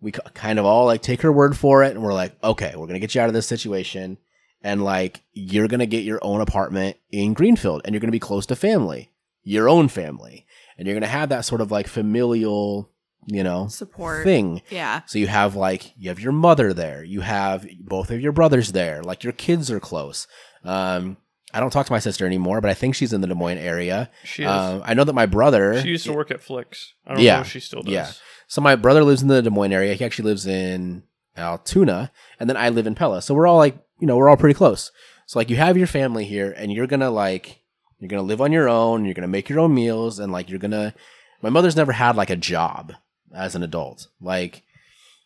[0.00, 2.86] We kind of all like take her word for it, and we're like, okay, we're
[2.86, 4.18] gonna get you out of this situation,
[4.62, 8.46] and like you're gonna get your own apartment in Greenfield, and you're gonna be close
[8.46, 9.10] to family,
[9.48, 12.90] your own family, and you're gonna have that sort of like familial,
[13.26, 14.24] you know, Support.
[14.24, 14.62] thing.
[14.70, 15.00] Yeah.
[15.06, 18.72] So you have like you have your mother there, you have both of your brothers
[18.72, 20.26] there, like your kids are close.
[20.64, 21.16] Um,
[21.54, 23.56] I don't talk to my sister anymore, but I think she's in the Des Moines
[23.58, 24.10] area.
[24.22, 24.50] She is.
[24.50, 25.80] Um, I know that my brother.
[25.80, 26.92] she used to work at Flicks.
[27.06, 27.36] I don't Yeah.
[27.36, 27.92] know if she still does.
[27.92, 28.10] Yeah.
[28.48, 29.94] So my brother lives in the Des Moines area.
[29.94, 31.04] He actually lives in
[31.38, 33.22] Altoona, and then I live in Pella.
[33.22, 34.90] So we're all like, you know, we're all pretty close.
[35.26, 37.62] So like, you have your family here, and you're gonna like,
[37.98, 39.04] you're gonna live on your own.
[39.04, 40.94] You're gonna make your own meals, and like, you're gonna.
[41.42, 42.92] My mother's never had like a job
[43.34, 44.08] as an adult.
[44.20, 44.62] Like,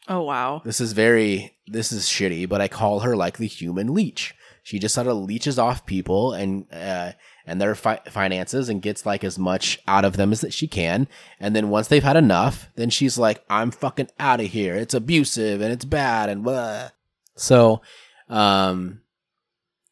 [0.08, 0.60] Oh wow.
[0.64, 4.34] this is very, this is shitty, but I call her like the human leech.
[4.64, 7.12] She just sort of leeches off people and uh,
[7.46, 10.68] and their fi- finances and gets like as much out of them as that she
[10.68, 11.08] can.
[11.40, 14.76] And then once they've had enough, then she's like, "I'm fucking out of here.
[14.76, 16.90] It's abusive and it's bad and blah."
[17.36, 17.82] So,
[18.28, 19.00] um,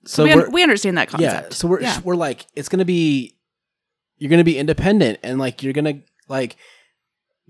[0.04, 1.48] so we, un- we understand that concept.
[1.50, 2.00] yeah, so we're Yeah.
[2.04, 3.36] we're like, it's gonna be,
[4.18, 6.56] you're gonna be independent and like you're gonna like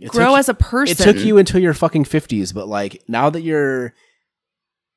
[0.08, 0.92] grow took- as a person.
[0.92, 3.94] it took you until your fucking 50s, but like now that you're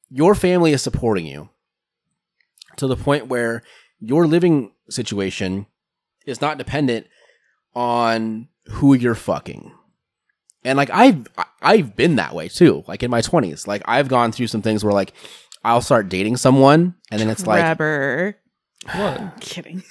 [0.10, 1.50] your family is supporting you
[2.78, 3.64] to the point where
[4.00, 5.66] your living situation
[6.26, 7.08] is not dependent
[7.76, 9.72] on who you're fucking.
[10.64, 12.84] And like I've I- I've been that way too.
[12.88, 15.14] Like in my 20s, like I've gone through some things where like
[15.64, 18.38] I'll start dating someone and then it's like Grabber.
[18.94, 19.40] What?
[19.40, 19.84] Kidding.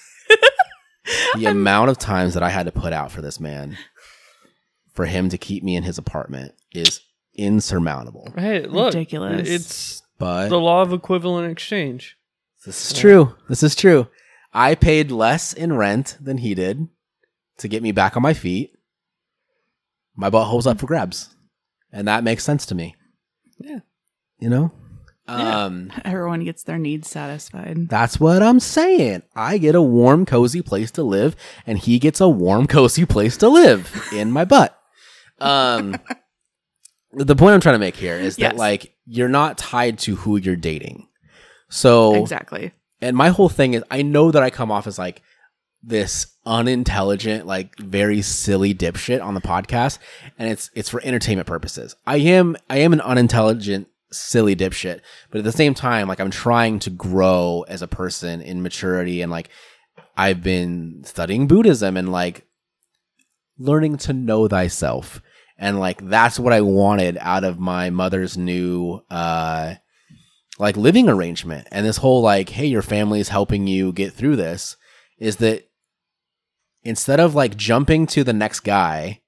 [1.34, 3.78] the amount of times that I had to put out for this man
[4.92, 7.00] for him to keep me in his apartment is
[7.34, 8.32] insurmountable.
[8.36, 8.94] Hey, look.
[8.94, 9.48] Ridiculous.
[9.48, 12.16] It's But the law of equivalent exchange.
[12.64, 13.34] This is true.
[13.48, 14.08] This is true.
[14.52, 16.88] I paid less in rent than he did
[17.58, 18.72] to get me back on my feet.
[20.14, 21.34] My butt butthole's up for grabs.
[21.90, 22.94] And that makes sense to me.
[23.58, 23.80] Yeah.
[24.38, 24.72] You know?
[25.28, 25.64] Yeah.
[25.64, 27.88] Um Everyone gets their needs satisfied.
[27.88, 29.22] that's what I'm saying.
[29.36, 33.36] I get a warm, cozy place to live, and he gets a warm, cozy place
[33.38, 34.78] to live in my butt.
[35.40, 35.96] Um
[37.12, 40.36] the point I'm trying to make here is that like you're not tied to who
[40.36, 41.08] you're dating.
[41.68, 42.72] So Exactly.
[43.00, 45.22] and my whole thing is I know that I come off as like
[45.84, 49.98] this unintelligent, like very silly dipshit on the podcast,
[50.38, 51.96] and it's it's for entertainment purposes.
[52.06, 56.30] I am I am an unintelligent, silly dipshit, but at the same time, like I'm
[56.30, 59.48] trying to grow as a person in maturity and like
[60.16, 62.46] I've been studying Buddhism and like
[63.58, 65.22] learning to know thyself.
[65.58, 69.74] And like that's what I wanted out of my mother's new uh
[70.58, 71.66] like living arrangement.
[71.70, 74.76] And this whole like, hey, your family is helping you get through this
[75.18, 75.68] is that
[76.82, 79.20] instead of like jumping to the next guy,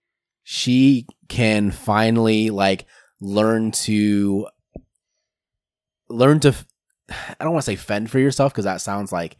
[0.43, 2.87] she can finally like
[3.21, 4.47] learn to
[6.15, 6.55] learn to
[7.09, 9.37] I don't want to say fend for yourself because that sounds like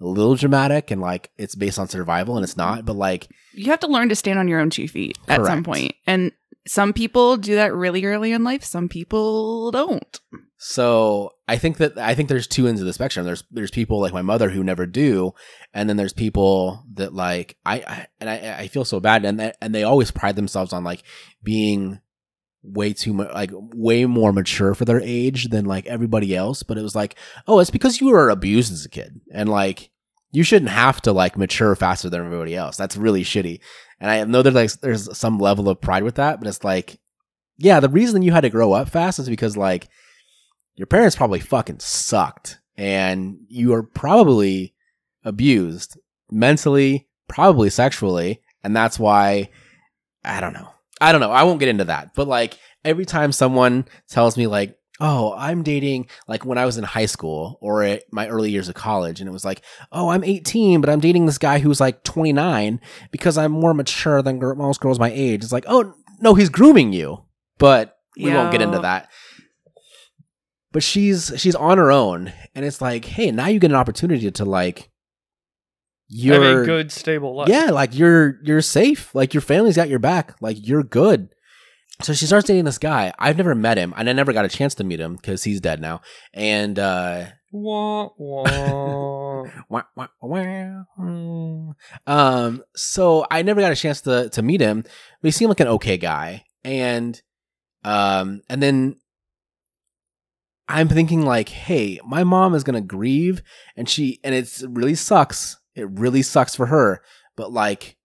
[0.00, 3.66] a little dramatic and like it's based on survival and it's not, but like You
[3.66, 5.94] have to learn to stand on your own two feet at some point.
[6.06, 6.32] And
[6.66, 10.20] some people do that really early in life, some people don't.
[10.56, 13.26] So I think that I think there's two ends of the spectrum.
[13.26, 15.32] There's there's people like my mother who never do,
[15.74, 19.52] and then there's people that like I, I and I, I feel so bad, and
[19.60, 21.02] and they always pride themselves on like
[21.42, 22.00] being
[22.64, 26.62] way too much like way more mature for their age than like everybody else.
[26.62, 29.90] But it was like, oh, it's because you were abused as a kid, and like
[30.32, 32.76] you shouldn't have to like mature faster than everybody else.
[32.76, 33.60] That's really shitty.
[34.00, 36.98] And I know there's like there's some level of pride with that, but it's like,
[37.58, 39.88] yeah, the reason you had to grow up fast is because like
[40.74, 44.74] your parents probably fucking sucked and you are probably
[45.24, 45.98] abused
[46.30, 49.50] mentally, probably sexually, and that's why
[50.24, 50.73] I don't know.
[51.00, 51.30] I don't know.
[51.30, 52.14] I won't get into that.
[52.14, 56.78] But like every time someone tells me like, "Oh, I'm dating like when I was
[56.78, 60.08] in high school or at my early years of college and it was like, "Oh,
[60.08, 62.80] I'm 18, but I'm dating this guy who's like 29
[63.10, 66.92] because I'm more mature than most girls my age." It's like, "Oh, no, he's grooming
[66.92, 67.24] you."
[67.58, 69.10] But we won't get into that
[70.74, 74.30] but she's she's on her own and it's like hey now you get an opportunity
[74.30, 74.90] to like
[76.10, 77.48] Have you're a good, stable life.
[77.48, 81.28] yeah like you're you're safe like your family's got your back like you're good
[82.02, 84.48] so she starts dating this guy i've never met him and i never got a
[84.48, 86.00] chance to meet him because he's dead now
[86.34, 87.24] and uh
[87.56, 89.44] Wah, wah.
[89.68, 91.72] wah, wah, wah.
[92.06, 95.60] um so i never got a chance to to meet him but he seemed like
[95.60, 97.22] an okay guy and
[97.84, 98.96] um and then
[100.68, 103.40] i'm thinking like hey my mom is gonna grieve
[103.76, 107.02] and she and it's it really sucks it really sucks for her
[107.36, 107.96] but like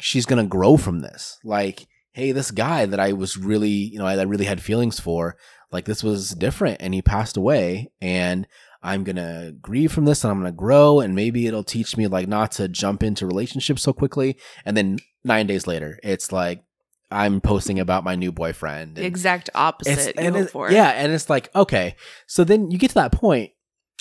[0.00, 1.38] she's gonna grow from this.
[1.44, 4.98] Like hey this guy that i was really you know i, I really had feelings
[4.98, 5.36] for
[5.70, 8.46] like this was different and he passed away and
[8.82, 12.26] i'm gonna grieve from this and i'm gonna grow and maybe it'll teach me like
[12.26, 14.36] not to jump into relationships so quickly.
[14.64, 16.64] And then nine days later it's like
[17.10, 19.90] i'm posting about my new boyfriend The exact opposite
[20.26, 21.94] and it- yeah and it's like okay.
[22.26, 23.52] So then you get to that point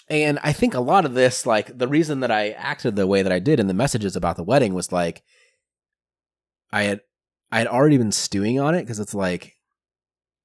[0.10, 3.22] and i think a lot of this like the reason that i acted the way
[3.22, 5.24] that i did in the messages about the wedding was like
[6.72, 7.02] i had
[7.52, 9.54] i had already been stewing on it because it's like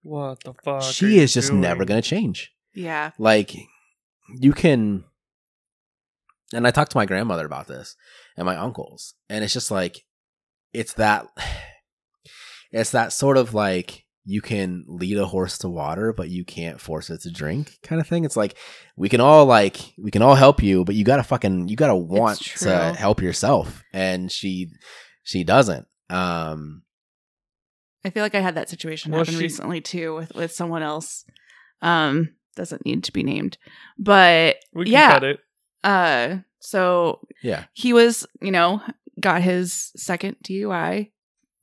[0.02, 0.82] What the fuck?
[0.82, 1.60] she is just doing?
[1.60, 3.10] never gonna change Yeah.
[3.18, 3.54] like
[4.40, 5.04] you can
[6.52, 7.96] and i talked to my grandmother about this
[8.36, 10.04] and my uncles and it's just like
[10.72, 11.26] it's that
[12.72, 16.80] it's that sort of like you can lead a horse to water but you can't
[16.80, 18.56] force it to drink kind of thing it's like
[18.96, 21.96] we can all like we can all help you but you gotta fucking you gotta
[21.96, 24.68] want to help yourself and she
[25.24, 26.82] she doesn't um
[28.04, 30.82] I feel like I had that situation Well, happen she- recently too with, with someone
[30.82, 31.24] else.
[31.82, 33.58] Um, doesn't need to be named.
[33.96, 35.10] But We can yeah.
[35.12, 35.40] cut it.
[35.84, 38.82] uh so yeah he was, you know,
[39.20, 41.12] got his second DUI,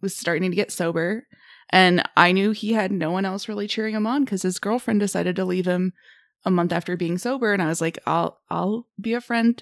[0.01, 1.27] was starting to get sober,
[1.71, 4.99] and I knew he had no one else really cheering him on because his girlfriend
[4.99, 5.93] decided to leave him
[6.45, 9.61] a month after being sober, and I was like, I'll I'll be a friend.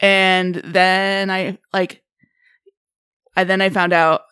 [0.00, 2.02] And then I like
[3.36, 4.22] I then I found out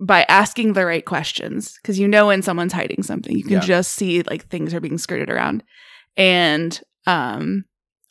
[0.00, 3.60] by asking the right questions because you know when someone's hiding something you can Yeah.
[3.60, 5.62] just see like things are being skirted around
[6.16, 7.66] and um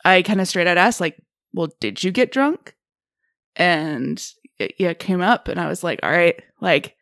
[0.05, 1.21] i kind of straight out asked like
[1.53, 2.75] well did you get drunk
[3.57, 4.25] and
[4.57, 6.95] it, yeah, it came up and i was like all right like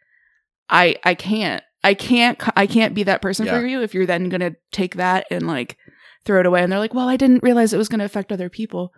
[0.70, 3.60] i i can't i can't I can't be that person Yeah.
[3.60, 5.78] for you if you're then gonna take that and like
[6.26, 8.50] throw it away and they're like well i didn't realize it was gonna affect other
[8.50, 8.92] people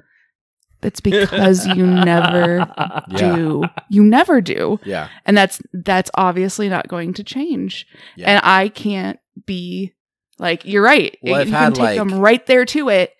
[0.83, 2.57] it's because you never
[3.09, 3.35] Yeah.
[3.35, 8.31] do you never do yeah and that's that's obviously not going to change Yeah.
[8.31, 9.93] and i can't be
[10.39, 13.13] like you're right Well, I've you had, can take like- them right there to it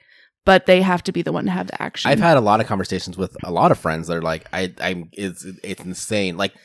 [0.44, 2.62] but they have to be the one to have the action I've had a lot
[2.62, 6.36] of conversations with a lot of friends that are like, I, I'm, it's, it's insane.
[6.36, 6.56] Like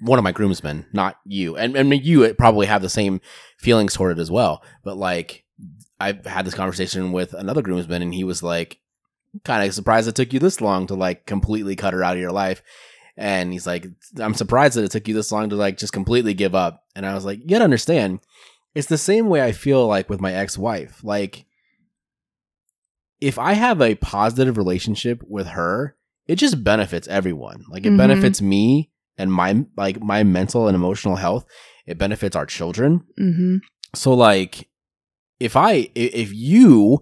[0.00, 3.20] one of my groomsmen, not you, and and you probably have the same
[3.58, 4.62] feelings toward it as well.
[4.84, 5.44] But like,
[6.00, 8.78] I've had this conversation with another groomsman, and he was like,
[9.44, 12.20] kind of surprised it took you this long to like completely cut her out of
[12.20, 12.62] your life.
[13.16, 13.86] And he's like,
[14.20, 16.84] I'm surprised that it took you this long to like just completely give up.
[16.94, 18.20] And I was like, you gotta understand,
[18.76, 21.02] it's the same way I feel like with my ex wife.
[21.02, 21.44] Like,
[23.20, 25.96] if I have a positive relationship with her,
[26.28, 27.64] it just benefits everyone.
[27.68, 27.96] Like it Mhm.
[27.98, 31.44] benefits me and my like my mental and emotional health.
[31.86, 33.04] It benefits our children.
[33.20, 33.56] Mm-hmm.
[33.94, 34.68] So like
[35.40, 37.00] if I i- if you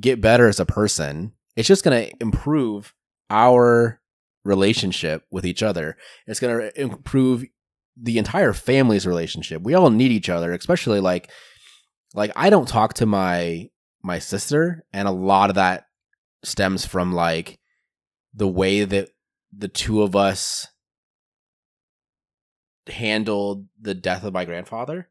[0.00, 2.94] get better as a person, it's just going to improve
[3.30, 4.00] our
[4.44, 5.96] relationship with each other.
[6.26, 7.44] It's going to improve
[8.00, 9.62] the entire family's relationship.
[9.62, 11.30] We all need each other, especially like
[12.14, 13.68] like I don't talk to my
[14.02, 15.86] my sister and a lot of that
[16.44, 17.58] stems from like
[18.32, 19.08] the way that
[19.56, 20.68] the two of us
[22.90, 25.08] handled the death of my grandfather.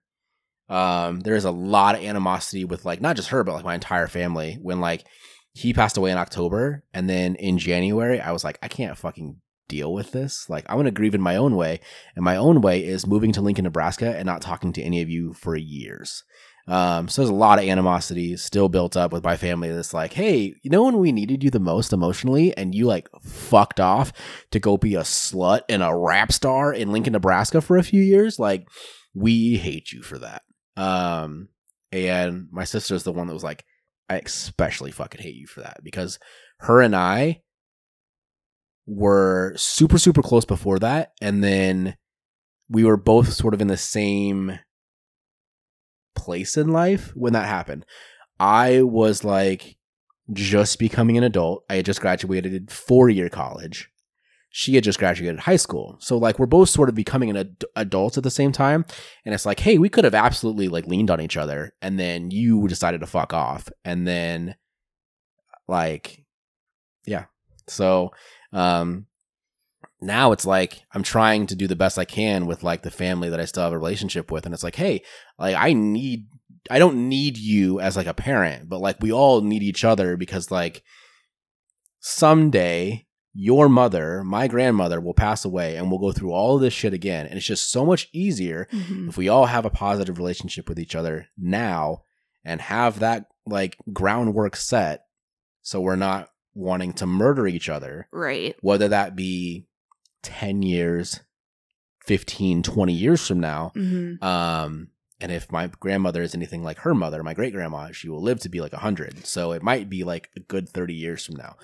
[0.69, 4.07] Um there's a lot of animosity with like not just her but like my entire
[4.07, 4.57] family.
[4.61, 5.05] When like
[5.53, 9.41] he passed away in october and then in january i was like i can't fucking
[9.67, 10.49] deal with this.
[10.49, 11.79] Like i'm gonna grieve in my own way
[12.15, 15.09] and my own way is moving to lincoln nebraska and not talking to any of
[15.09, 16.23] you for years
[16.67, 20.13] um so there's a lot of animosity still built up with my family that's like
[20.13, 24.11] hey you know when we needed you the most emotionally and you like fucked off
[24.51, 28.01] to go be a slut and a rap star in lincoln nebraska for a few
[28.01, 28.67] years like
[29.13, 30.43] we hate you for that
[30.77, 31.49] um,
[31.91, 33.65] and my sister's the one that was like,
[34.09, 36.19] I especially fucking hate you for that because
[36.59, 37.41] her and I
[38.85, 41.11] were super, super close before that.
[41.21, 41.97] And then
[42.69, 44.59] we were both sort of in the same
[46.17, 47.85] place in life when that happened.
[48.39, 49.77] I was like
[50.33, 51.63] just becoming an adult.
[51.69, 53.89] I had just graduated four year college.
[54.49, 55.97] She had just graduated high school.
[55.99, 57.89] So like we're both sort of becoming an ad- at
[58.23, 58.85] the same time
[59.25, 62.31] and it's like hey we could have absolutely like leaned on each other and then
[62.31, 64.55] you decided to fuck off and then
[65.67, 66.25] like
[67.05, 67.25] yeah
[67.67, 68.11] so
[68.53, 69.05] um
[70.01, 73.29] now it's like i'm trying to do the best i can with like the family
[73.29, 75.01] that i still have a relationship with and it's like hey
[75.39, 76.27] like i need
[76.69, 80.15] i don't need you as like a parent but like we all need each other
[80.17, 80.83] because like
[81.99, 86.73] someday your mother my grandmother will pass away and we'll go through all of this
[86.73, 89.09] shit again and it's just so much easier Mm-hmm.
[89.09, 92.03] if we all have a positive relationship with each other now
[92.43, 95.03] and have that like groundwork set
[95.61, 98.55] so we're not wanting to murder each other Right.
[98.61, 99.66] whether that be
[100.27, 101.21] 10 years
[102.05, 104.23] 15 20 years from now Mm-hmm.
[104.23, 108.21] um and if my grandmother is anything like her mother my great grandma she will
[108.21, 111.35] live to be like 100 so it might be like a good 30 years from
[111.35, 111.55] now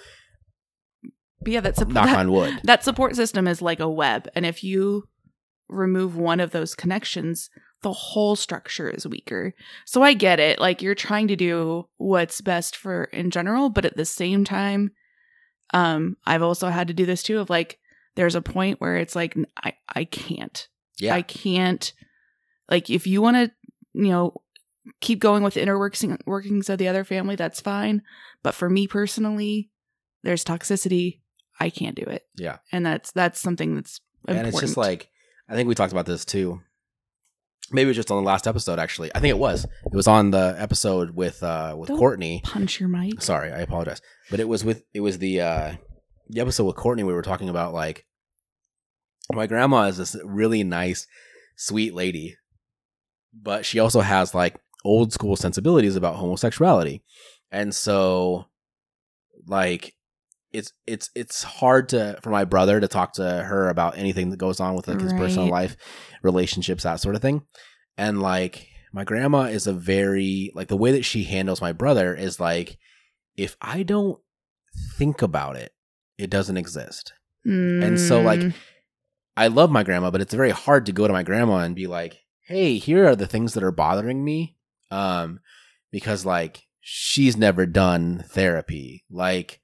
[1.42, 4.28] But yeah, that's a knock that, on wood that support system is like a web,
[4.36, 5.08] and if you
[5.68, 7.50] remove one of those connections,
[7.82, 9.54] the whole structure is weaker.
[9.86, 10.60] So I get it.
[10.60, 14.92] Like you're trying to do what's best for in general, but at the same time,
[15.74, 17.40] um, I've also had to do this too.
[17.40, 17.80] Of like,
[18.16, 20.68] there's a point where it's like I I can't.
[21.00, 21.92] yeah I can't.
[22.70, 23.52] Like if you want to,
[23.94, 24.42] you know,
[25.02, 28.02] keep going with the inner workings of the other family, that's fine.
[28.42, 29.70] But for me personally,
[30.24, 31.20] there's toxicity.
[31.60, 32.24] I can't do it.
[32.36, 32.58] Yeah.
[32.72, 34.48] and that's that's something that's important.
[34.48, 35.10] and it's just like
[35.50, 36.62] i think we talked about this too
[37.72, 40.08] maybe it was just on the last episode actually i think it was it was
[40.08, 43.22] on the episode with uh with Don't- courtney punch your mic.
[43.22, 44.02] sorry i apologize
[44.32, 45.74] but it was with it was the uh
[46.34, 48.06] the episode with courtney we were talking about like
[49.32, 51.08] my grandma is this really nice
[51.56, 52.36] sweet lady
[53.34, 57.04] but she also has like old school sensibilities about homosexuality.
[57.52, 58.46] And so
[59.48, 59.94] like
[60.52, 64.38] it's it's it's hard to for my brother to talk to her about anything that
[64.38, 65.76] goes on with like his personal life
[66.22, 67.44] relationships that sort of thing.
[67.98, 72.14] And like my grandma is a very like the way that she handles my brother
[72.14, 72.78] is like
[73.36, 74.20] if i don't
[74.96, 75.72] think about it
[76.18, 77.14] it doesn't exist
[77.82, 78.54] And so, like, Mm,
[79.36, 81.88] I love my grandma, but it's very hard to go to my grandma and be
[81.88, 84.56] like, "Hey, here are the things that are bothering me."
[84.92, 85.40] Um
[85.92, 89.04] because like she's never done therapy.
[89.10, 89.60] Like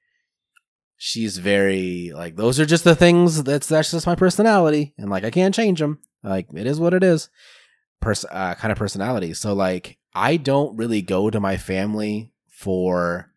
[0.98, 5.24] she's very like those are just the things that's that's just my personality and like
[5.24, 6.00] I can't change them.
[6.24, 7.30] Like it is what it is.
[8.02, 9.34] Pers- uh, kind of personality.
[9.34, 13.32] So like I don't really go to my family for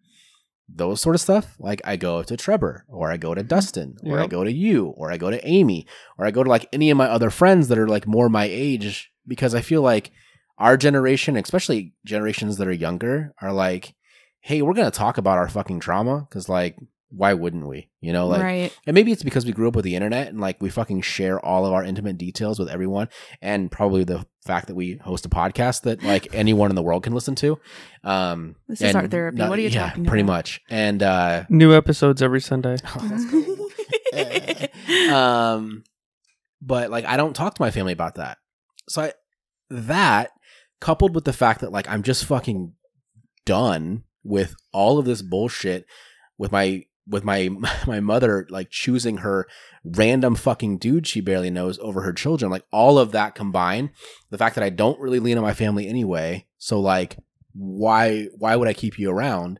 [0.74, 1.56] those sort of stuff.
[1.58, 4.86] Like I go to Trevor or I go to Dustin or I go to you
[4.96, 5.86] or I go to Amy
[6.18, 8.44] or I go to like any of my other friends that are like more my
[8.44, 10.10] age because I feel like
[10.58, 13.94] our generation, especially generations that are younger, are like,
[14.40, 16.76] hey, we're gonna talk about our fucking trauma because like
[17.14, 17.90] why wouldn't we?
[18.00, 18.78] You know, like right.
[18.86, 21.38] and maybe it's because we grew up with the internet and like we fucking share
[21.44, 23.08] all of our intimate details with everyone
[23.42, 27.02] and probably the fact that we host a podcast that like anyone in the world
[27.02, 27.58] can listen to.
[28.02, 29.42] Um This is and our therapy.
[29.42, 29.80] What are you talking?
[29.80, 30.32] yeah, talking Pretty about?
[30.32, 30.60] much.
[30.70, 32.76] And uh New episodes every Sunday.
[35.12, 35.84] um
[36.60, 38.38] but like I don't talk to my family about that.
[38.88, 39.12] So I
[39.68, 40.30] that
[40.80, 42.72] coupled with the fact that like I'm just fucking
[43.44, 45.84] done with all of this bullshit
[46.38, 47.48] with my with my
[47.86, 49.46] my mother like choosing her
[49.84, 53.90] random fucking dude she barely knows over her children like all of that combined
[54.30, 57.16] the fact that I don't really lean on my family anyway so like
[57.54, 59.58] why why would I keep you around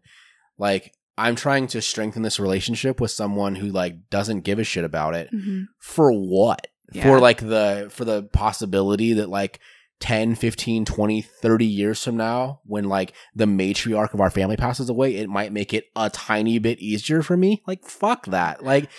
[0.58, 4.84] like I'm trying to strengthen this relationship with someone who like doesn't give a shit
[4.84, 5.64] about it Mhm.
[5.78, 7.02] for what Yeah.
[7.02, 9.58] for like the for the possibility that like
[10.02, 14.88] 10 15 20 30 years from now when like the matriarch of our family passes
[14.88, 18.90] away it might make it a tiny bit easier for me like fuck that like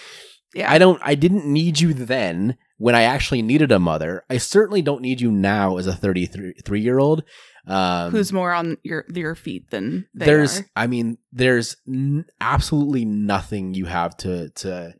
[0.55, 0.71] Yeah.
[0.71, 4.81] i don't i didn't need you then when i actually needed a mother i certainly
[4.81, 7.23] don't need you now as a 33 year old
[7.67, 10.65] um Who's more on your your feet than there's are.
[10.77, 14.93] i mean there's n- absolutely nothing you have to to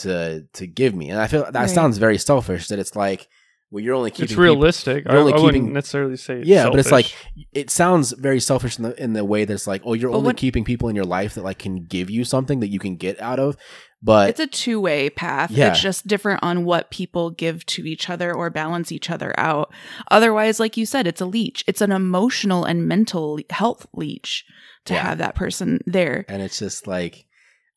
[0.00, 1.70] to to give me and i feel that Right.
[1.70, 3.28] sounds very selfish that it's like
[3.70, 5.06] well you're only keeping It's people- realistic.
[5.06, 7.14] I, you're only I wouldn't keeping- necessarily say it's yeah but it's like
[7.52, 10.16] it sounds very selfish in the in the way that it's like oh you're But
[10.18, 12.78] only what- keeping people in your life that like can give you something that you
[12.78, 13.56] can get out of
[14.00, 15.50] but it's a two way path.
[15.50, 15.70] Yeah.
[15.72, 19.72] It's just different on what people give to each other or balance each other out.
[20.08, 21.64] Otherwise, like you said, it's a leech.
[21.66, 24.44] It's an emotional and mental health leech
[24.84, 25.02] to Yeah.
[25.02, 26.24] have that person there.
[26.28, 27.26] and it's just like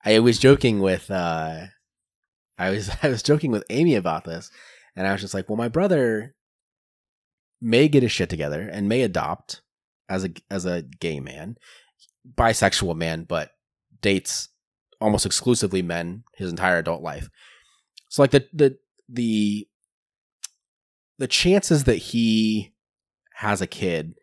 [0.05, 1.61] I was joking with uh
[2.59, 4.51] I was I was joking with Amy about this
[4.95, 6.35] and I was just like, well my brother
[7.61, 9.61] may get his shit together and may adopt
[10.09, 11.57] as a as a gay man,
[12.35, 13.51] bisexual man, but
[14.01, 14.49] dates
[14.99, 17.29] almost exclusively men his entire adult life.
[18.09, 18.77] So like the the
[19.07, 19.67] the
[21.17, 22.73] the chances that he
[23.35, 24.15] has a kid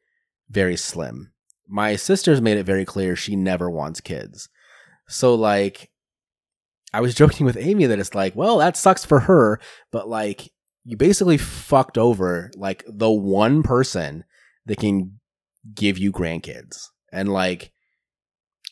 [0.51, 1.33] very slim.
[1.67, 4.49] My sister's made it very clear she never wants kids.
[5.09, 5.91] So like
[6.93, 9.61] I was joking with Amy that it's like, well, that sucks for her,
[9.91, 10.51] but like
[10.85, 14.25] you basically fucked over like the one person
[14.67, 15.19] that can
[15.75, 16.89] give you grandkids.
[17.13, 17.73] And like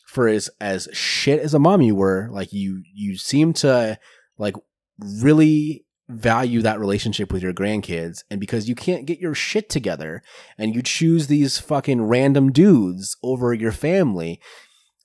[0.07, 3.99] for as as shit as a mom you were, like you you seem to
[4.37, 4.55] like
[4.99, 8.23] really value that relationship with your grandkids.
[8.31, 10.23] And because you can't get your shit together
[10.57, 14.39] and you choose these fucking random dudes over your family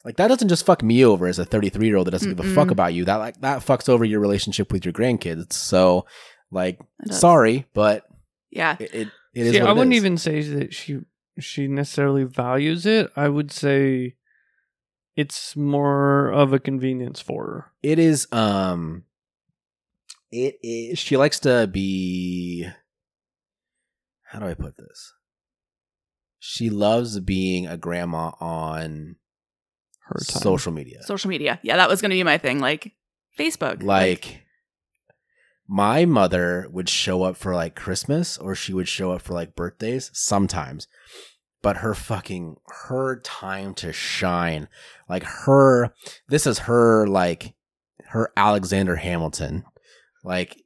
[0.05, 2.45] like that doesn't just fuck me over as a 33 year old that doesn't give
[2.45, 3.05] a fuck about you.
[3.05, 5.53] That like that fucks over your relationship with your grandkids.
[5.53, 6.07] So
[6.53, 6.79] like
[7.11, 8.07] sorry but
[8.51, 8.77] Yeah.
[8.79, 9.97] it it, it is See, what I wouldn't is.
[10.03, 11.01] even say that she
[11.41, 13.11] she necessarily values it.
[13.17, 14.17] I would say
[15.17, 17.73] it's more of a convenience for her.
[17.83, 19.05] it is um
[20.31, 22.67] it is she likes to be
[24.25, 25.13] how do i put this
[26.39, 29.17] she loves being a grandma on
[30.01, 30.43] Her time.
[30.43, 31.61] social media Social media.
[31.63, 32.59] Yeah, that was going to be my thing.
[32.59, 32.93] Like
[33.39, 33.83] Facebook.
[33.83, 34.43] like
[35.69, 39.55] my mother would show up for like christmas or she would show up for like
[39.55, 40.87] birthdays sometimes
[41.63, 44.69] but her fucking her time to shine
[45.09, 45.93] like her
[46.29, 47.55] this is her like
[48.07, 49.65] her alexander hamilton
[50.25, 50.57] like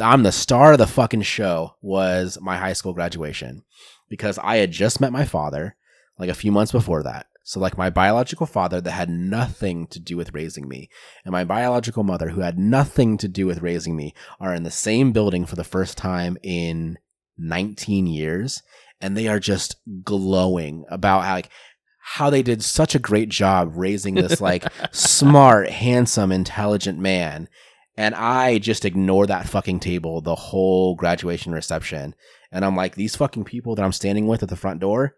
[0.00, 3.62] i'm the star of the fucking show was my high school graduation
[4.08, 5.76] because i had just met my father
[6.18, 10.00] like a few months before that so like my biological father that had nothing to
[10.00, 10.88] do with raising me
[11.26, 14.70] and my biological mother, who had nothing to do with raising me, are in the
[14.70, 16.98] same building for the first time in
[17.36, 18.62] 19 years.
[18.98, 21.50] And they are just glowing about how, like,
[21.98, 27.50] how they did such a great job raising this, like, smart, handsome, intelligent man.
[27.94, 32.14] And I just ignore that fucking table the whole graduation reception.
[32.50, 35.16] And I'm like, these fucking people that I'm standing with at the front door,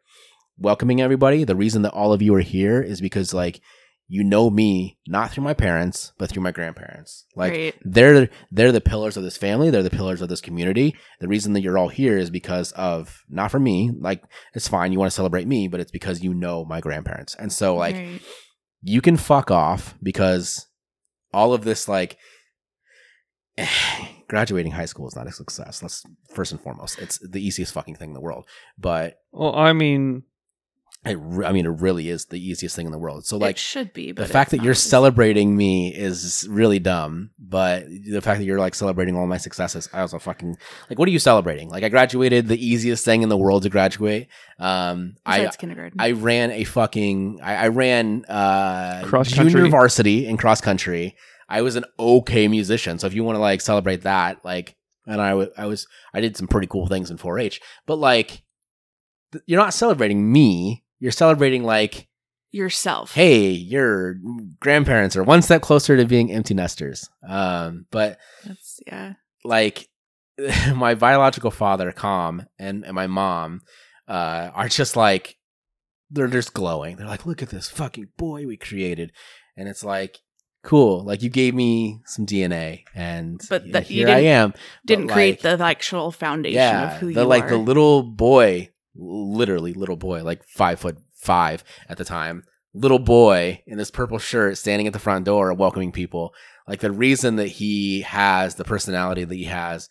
[0.59, 1.45] welcoming everybody.
[1.45, 3.61] The reason that all of you are here is because, like,
[4.09, 7.25] you know me not through my parents but through my grandparents.
[7.35, 7.75] Like Right.
[7.85, 9.69] they're they're the pillars of this family.
[9.71, 10.95] They're the pillars of this community.
[11.19, 14.23] The reason that you're all here is because of not for me like
[14.55, 17.35] it's fine you want to celebrate me but it's because you know my grandparents.
[17.35, 18.23] And so like Right.
[18.81, 20.69] you can fuck off because
[21.35, 22.17] all of this like
[24.29, 25.83] graduating high school is not a success.
[25.83, 27.01] Let's first and foremost.
[27.01, 28.45] It's the easiest fucking thing in the world.
[28.79, 30.23] But Well, I mean,
[31.07, 33.41] it re- i mean it really is the easiest thing in the world so it
[33.41, 34.13] like should be.
[34.13, 34.79] But the fact it's that you're not.
[34.79, 39.89] celebrating me is really dumb but the fact that you're like celebrating all my successes
[39.93, 40.57] i also fucking
[40.91, 43.69] like what are you celebrating like i graduated the easiest thing in the world to
[43.69, 44.29] graduate
[44.59, 46.01] um i kindergarten.
[46.01, 49.71] i ran a fucking i, I ran uh Cross junior country.
[49.71, 51.17] varsity in cross country
[51.49, 54.75] i was an okay musician so if you want to like celebrate that like
[55.07, 58.43] and i was i did some pretty cool things in 4-h but like
[59.33, 62.09] th- you're not celebrating me you're celebrating like
[62.53, 63.13] Yourself.
[63.13, 64.17] hey, your
[64.61, 67.09] grandparents are one step closer to being empty nesters.
[67.27, 69.15] Um, but That's yeah.
[69.45, 69.89] like
[70.75, 73.61] my biological father, Com, and, and my mom,
[74.09, 75.37] uh, are just like
[76.11, 76.97] they're just glowing.
[76.97, 79.13] They're like, look at this fucking boy we created,
[79.57, 80.19] and it's like,
[80.63, 81.05] cool.
[81.05, 84.51] Like you gave me some DNA, and But you here I didn't- am.
[84.53, 87.47] But, Didn't create like, the actual foundation yeah, of who the you like are.
[87.47, 92.45] Like the little boy, literally little boy, like five foot five at the time,
[92.75, 96.35] little boy in this purple shirt, standing at the front door, welcoming people.
[96.69, 99.89] Like the reason that he has the personality that he has,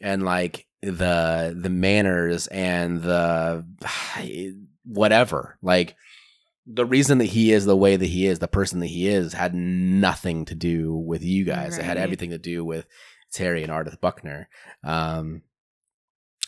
[0.00, 3.64] and like the the manners and the
[4.84, 5.96] whatever, like
[6.66, 9.32] the reason that he is the way that he is, the person that he is,
[9.32, 11.76] had nothing to do with you guys.
[11.76, 12.86] It had everything to do with
[13.32, 14.48] Terry and Ardith Buckner.
[14.84, 15.42] Um,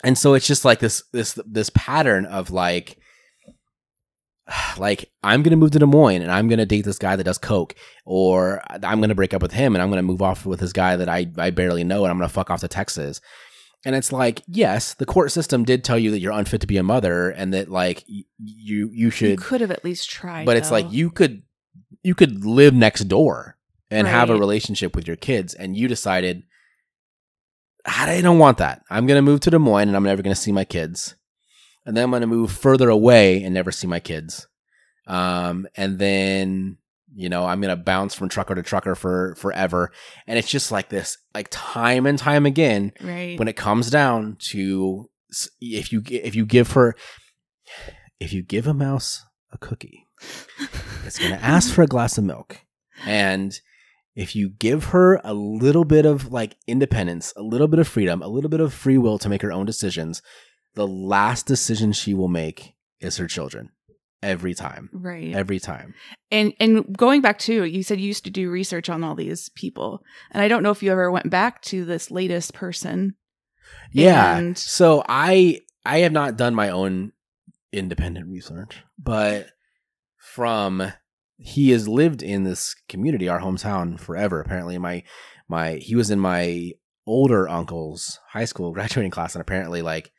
[0.04, 2.98] and so it's just like this this this pattern of like
[4.78, 7.38] like I'm gonna move to Des Moines and I'm gonna date this guy that does
[7.38, 7.74] coke,
[8.04, 10.96] or I'm gonna break up with him and I'm gonna move off with this guy
[10.96, 13.20] that I I barely know and I'm gonna fuck off to Texas.
[13.86, 16.78] And it's like, yes, the court system did tell you that you're unfit to be
[16.78, 20.46] a mother and that like y- you you should you could have at least tried.
[20.46, 21.42] but it's like you could
[22.02, 23.56] you could live next door
[23.90, 26.42] and have a relationship with your kids, and you decided
[27.86, 28.82] I don't want that.
[28.90, 31.14] I'm gonna move to Des Moines and I'm never gonna see my kids,
[31.84, 34.46] and then I'm gonna move further away and never see my kids.
[35.06, 36.78] Um, and then
[37.14, 39.92] you know I'm gonna bounce from trucker to trucker for forever,
[40.26, 43.38] and it's just like this, like time and time again right.
[43.38, 45.10] when it comes down to
[45.60, 46.94] if you if you give her
[48.20, 50.06] if you give a mouse a cookie
[51.04, 52.60] it's going to ask for a glass of milk
[53.06, 53.60] and
[54.14, 58.22] if you give her a little bit of like independence a little bit of freedom
[58.22, 60.22] a little bit of free will to make her own decisions
[60.74, 63.70] the last decision she will make is her children
[64.22, 65.34] every time right.
[65.34, 65.94] every time
[66.30, 69.50] And and going back to you said you used to do research on all these
[69.50, 73.14] people, and I don't know if you ever went back to this latest person.
[73.92, 74.36] Yeah.
[74.38, 77.12] And- so I I have not done my own
[77.72, 79.48] independent research, but
[80.16, 80.92] from
[81.36, 84.40] he has lived in this community, our hometown, forever.
[84.40, 85.02] Apparently, my
[85.48, 86.72] my he was in my
[87.06, 90.12] older uncle's high school graduating class, and apparently, like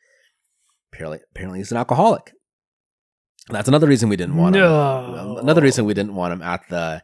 [0.92, 2.32] apparently, apparently he's an alcoholic.
[3.48, 5.14] That's another reason we didn't want No.
[5.36, 5.36] him.
[5.38, 7.02] Another reason we didn't want him at the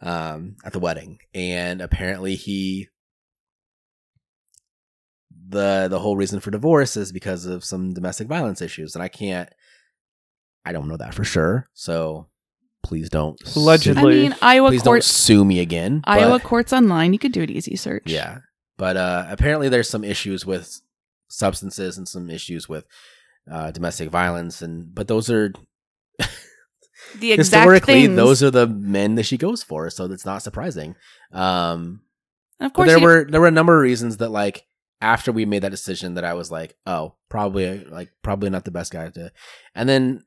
[0.00, 2.88] um at the wedding, and apparently he
[5.48, 9.08] the the whole reason for divorce is because of some domestic violence issues and i
[9.08, 9.50] can't
[10.64, 12.26] i don't know that for sure so
[12.84, 14.02] please don't sue- Allegedly.
[14.02, 15.06] I mean, Iowa please don't courts.
[15.08, 17.12] sue me again but- Iowa courts online.
[17.12, 18.04] You could do an easy search.
[18.06, 18.38] yeah
[18.76, 20.80] but uh apparently there's some issues with
[21.28, 22.84] substances and some issues with
[23.50, 25.52] uh domestic violence and but those are
[27.18, 28.16] the exact historically things.
[28.16, 30.94] those are the men that she goes for so that's not surprising
[31.32, 32.00] um
[32.60, 34.66] And of course, there you- were there were a number of reasons that like
[35.00, 38.70] after we made that decision that I was like, oh, probably like probably not the
[38.70, 39.32] best guy to.
[39.74, 40.24] And then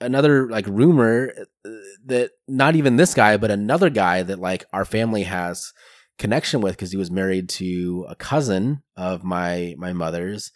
[0.00, 1.32] another like rumor
[1.64, 1.70] uh,
[2.06, 5.72] that not even this guy, but another guy that like our family has
[6.18, 10.52] connection with because he was married to a cousin of my my mother's.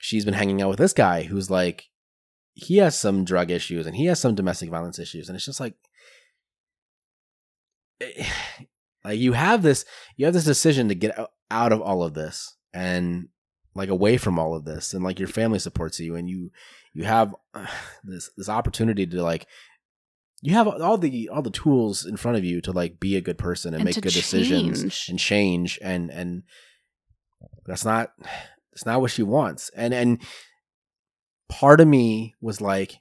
[0.00, 1.86] She's been hanging out with this guy who's like
[2.56, 5.60] he has some drug issues and he has some domestic violence issues and it's just
[5.60, 5.74] like
[9.04, 9.84] like you have this
[10.16, 11.16] you have this decision to get
[11.50, 13.28] out of all of this and
[13.74, 16.50] like away from all of this and like your family supports you and you
[16.96, 17.34] you have
[18.04, 19.46] this this opportunity to like
[20.42, 23.20] you have all the all the tools in front of you to like be a
[23.20, 26.42] good person and, And make good decisions and change and and
[27.64, 28.12] that's not
[28.72, 30.22] that's not what she wants and and
[31.48, 32.98] part of me was like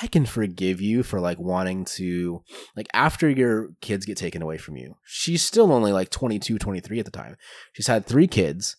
[0.00, 2.42] I can forgive you for like wanting to
[2.74, 4.96] like after your kids get taken away from you.
[5.04, 7.36] She's still only like 22, 23 at the time.
[7.74, 8.76] She's had 3 kids.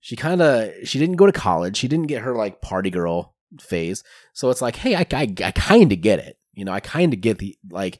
[0.00, 1.76] She kind of she didn't go to college.
[1.76, 4.02] She didn't get her like party girl phase.
[4.32, 6.38] So it's like, "Hey, I I, I kind of get it.
[6.52, 7.98] You know, I kind of get the like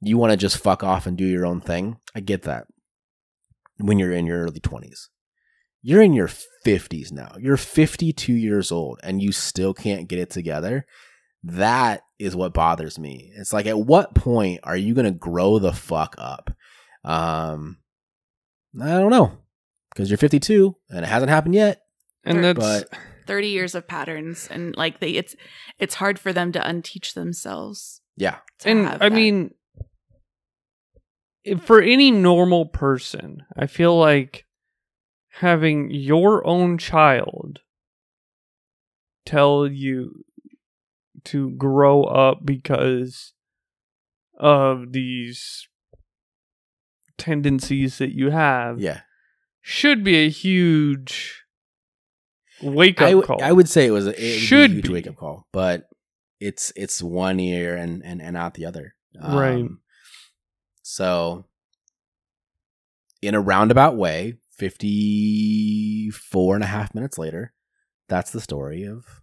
[0.00, 1.98] you want to just fuck off and do your own thing.
[2.14, 2.66] I get that.
[3.78, 5.08] When you're in your early 20s.
[5.82, 6.28] You're in your
[6.66, 7.36] 50s now.
[7.38, 10.84] You're 52 years old and you still can't get it together
[11.44, 13.32] that is what bothers me.
[13.36, 16.50] It's like at what point are you going to grow the fuck up?
[17.04, 17.78] Um
[18.80, 19.32] I don't know.
[19.94, 21.82] Cuz you're 52 and it hasn't happened yet,
[22.24, 22.98] and that's but
[23.28, 25.36] 30 years of patterns and like they it's
[25.78, 28.38] it's hard for them to unteach themselves yeah.
[28.64, 29.12] and I that.
[29.12, 29.54] mean,
[31.62, 34.44] for any normal person, I feel like
[35.40, 37.60] having your own child
[39.24, 40.24] tell you
[41.24, 43.34] to grow up because
[44.38, 45.68] of these
[47.16, 49.02] tendencies that you have Yeah.
[49.60, 51.44] should be a huge
[52.62, 53.42] wake up I, w- call.
[53.42, 54.92] I would say it was a, it be Should a huge be.
[54.94, 55.88] wake up call, but
[56.40, 58.94] it's it's one ear and and, and out the other.
[59.20, 59.54] Right.
[59.60, 59.80] Um,
[60.82, 61.44] so
[63.20, 67.52] in a roundabout way, 54 and a half minutes later,
[68.08, 69.22] that's the story of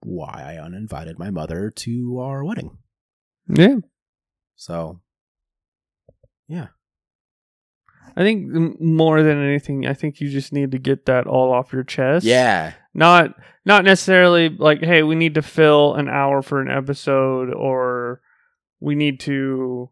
[0.00, 2.78] why I uninvited my mother to our wedding.
[3.48, 3.76] Yeah.
[4.56, 5.00] So,
[6.48, 6.68] yeah.
[8.16, 11.72] I think more than anything, I think you just need to get that all off
[11.72, 12.24] your chest.
[12.26, 12.72] Yeah.
[12.94, 13.34] Not
[13.64, 18.20] not necessarily like, hey, we need to fill an hour for an episode or
[18.80, 19.90] we need to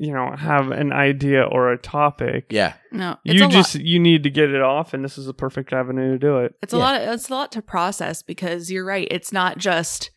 [0.00, 2.46] you know, have an idea or a topic.
[2.50, 2.74] Yeah.
[2.92, 3.84] No, it's You a just lot.
[3.84, 6.54] you need to get it off and this is a perfect avenue to do it.
[6.62, 6.82] It's a Yeah.
[6.84, 7.02] lot.
[7.02, 9.08] Of, it's a lot to process because you're right.
[9.10, 10.12] It's not just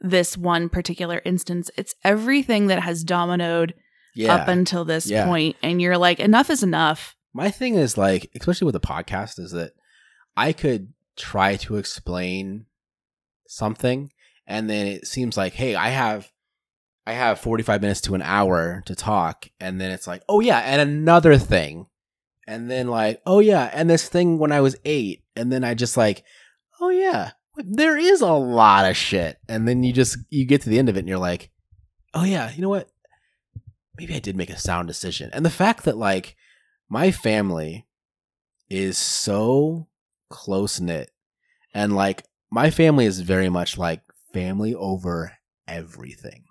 [0.00, 1.70] this one particular instance.
[1.76, 3.74] It's everything that has dominoed
[4.16, 4.34] Yeah.
[4.34, 5.24] up until this Yeah.
[5.26, 7.14] point, and you're like, enough is enough.
[7.34, 9.72] My thing is like, especially with a podcast, is that
[10.36, 12.66] I could try to explain
[13.46, 14.10] something,
[14.46, 16.30] and then it seems like, hey, I have,
[17.06, 20.40] I have forty five minutes to an hour to talk, and then it's like, oh
[20.40, 21.86] yeah, and another thing,
[22.46, 25.74] and then like, oh yeah, and this thing when I was eight, and then I
[25.74, 26.24] just like,
[26.80, 30.68] oh yeah, there is a lot of shit, and then you just you get to
[30.70, 31.50] the end of it, and you're like,
[32.14, 32.88] oh yeah, you know what?
[33.98, 36.36] Maybe I did make a sound decision, and the fact that like
[36.88, 37.86] my family
[38.68, 39.88] is so
[40.28, 41.10] close knit
[41.74, 45.32] and like my family is very much like family over
[45.68, 46.44] everything.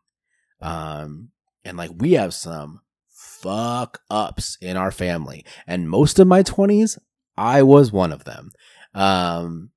[0.61, 1.29] Um
[1.63, 5.45] and like we have some fuck ups in our family.
[5.67, 6.97] And most of my 20s
[7.37, 8.51] i was one of them.
[8.93, 9.71] Um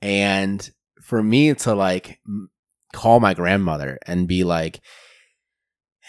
[0.00, 2.20] and for me to like
[2.92, 4.80] call my grandmother and be like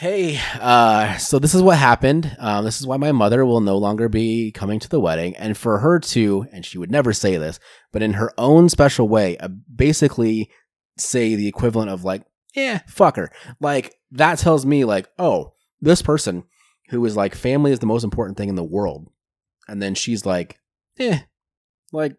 [0.03, 2.35] Hey, uh, so this is what happened.
[2.37, 5.33] Um, this is why my mother will no longer be coming to the wedding.
[5.37, 7.57] And for her to, and she would never say this,
[7.93, 10.49] but in her own special way, uh, basically
[10.97, 13.31] say the equivalent of like, yeah, fuck her.
[13.61, 16.43] Like, that tells me, like, oh, this person
[16.89, 19.07] who is like, family is the most important thing in the world.
[19.69, 20.59] And then she's like,
[20.99, 21.19] eh,
[21.93, 22.17] like,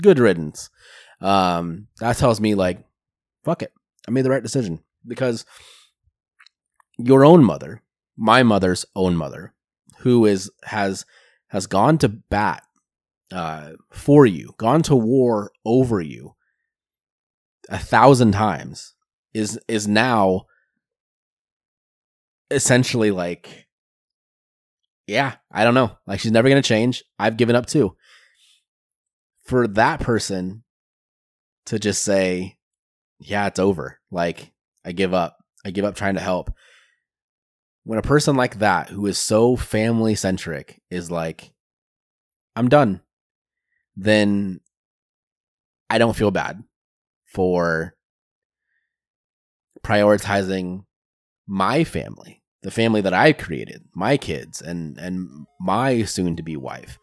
[0.00, 0.70] good riddance.
[1.20, 2.82] Um, that tells me, like,
[3.44, 3.74] fuck it.
[4.08, 5.44] I made the right decision because
[7.04, 7.82] your own mother,
[8.16, 9.54] my mother's own mother,
[9.98, 11.04] who is has
[11.48, 12.62] has gone to bat
[13.32, 16.34] uh, for you, gone to war over you
[17.68, 18.94] a thousand times,
[19.34, 20.42] is is now
[22.50, 23.66] essentially like,
[25.06, 27.04] yeah, I don't know, like she's never gonna change.
[27.18, 27.96] I've given up too.
[29.44, 30.62] For that person
[31.66, 32.56] to just say,
[33.18, 33.98] yeah, it's over.
[34.10, 34.52] Like
[34.84, 35.36] I give up.
[35.64, 36.50] I give up trying to help
[37.90, 41.50] when a person like that who is so family centric is like
[42.54, 43.00] i'm done
[43.96, 44.60] then
[45.90, 46.62] i don't feel bad
[47.24, 47.96] for
[49.82, 50.84] prioritizing
[51.48, 55.28] my family the family that i created my kids and and
[55.58, 56.96] my soon to be wife.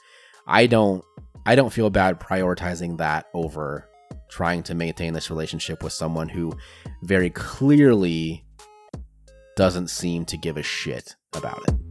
[0.47, 1.03] I don't
[1.45, 3.89] i don't feel bad prioritizing that over
[4.29, 6.53] trying to maintain this relationship with someone who
[7.03, 8.45] very clearly
[9.58, 11.86] doesn't seem to give a shit about it.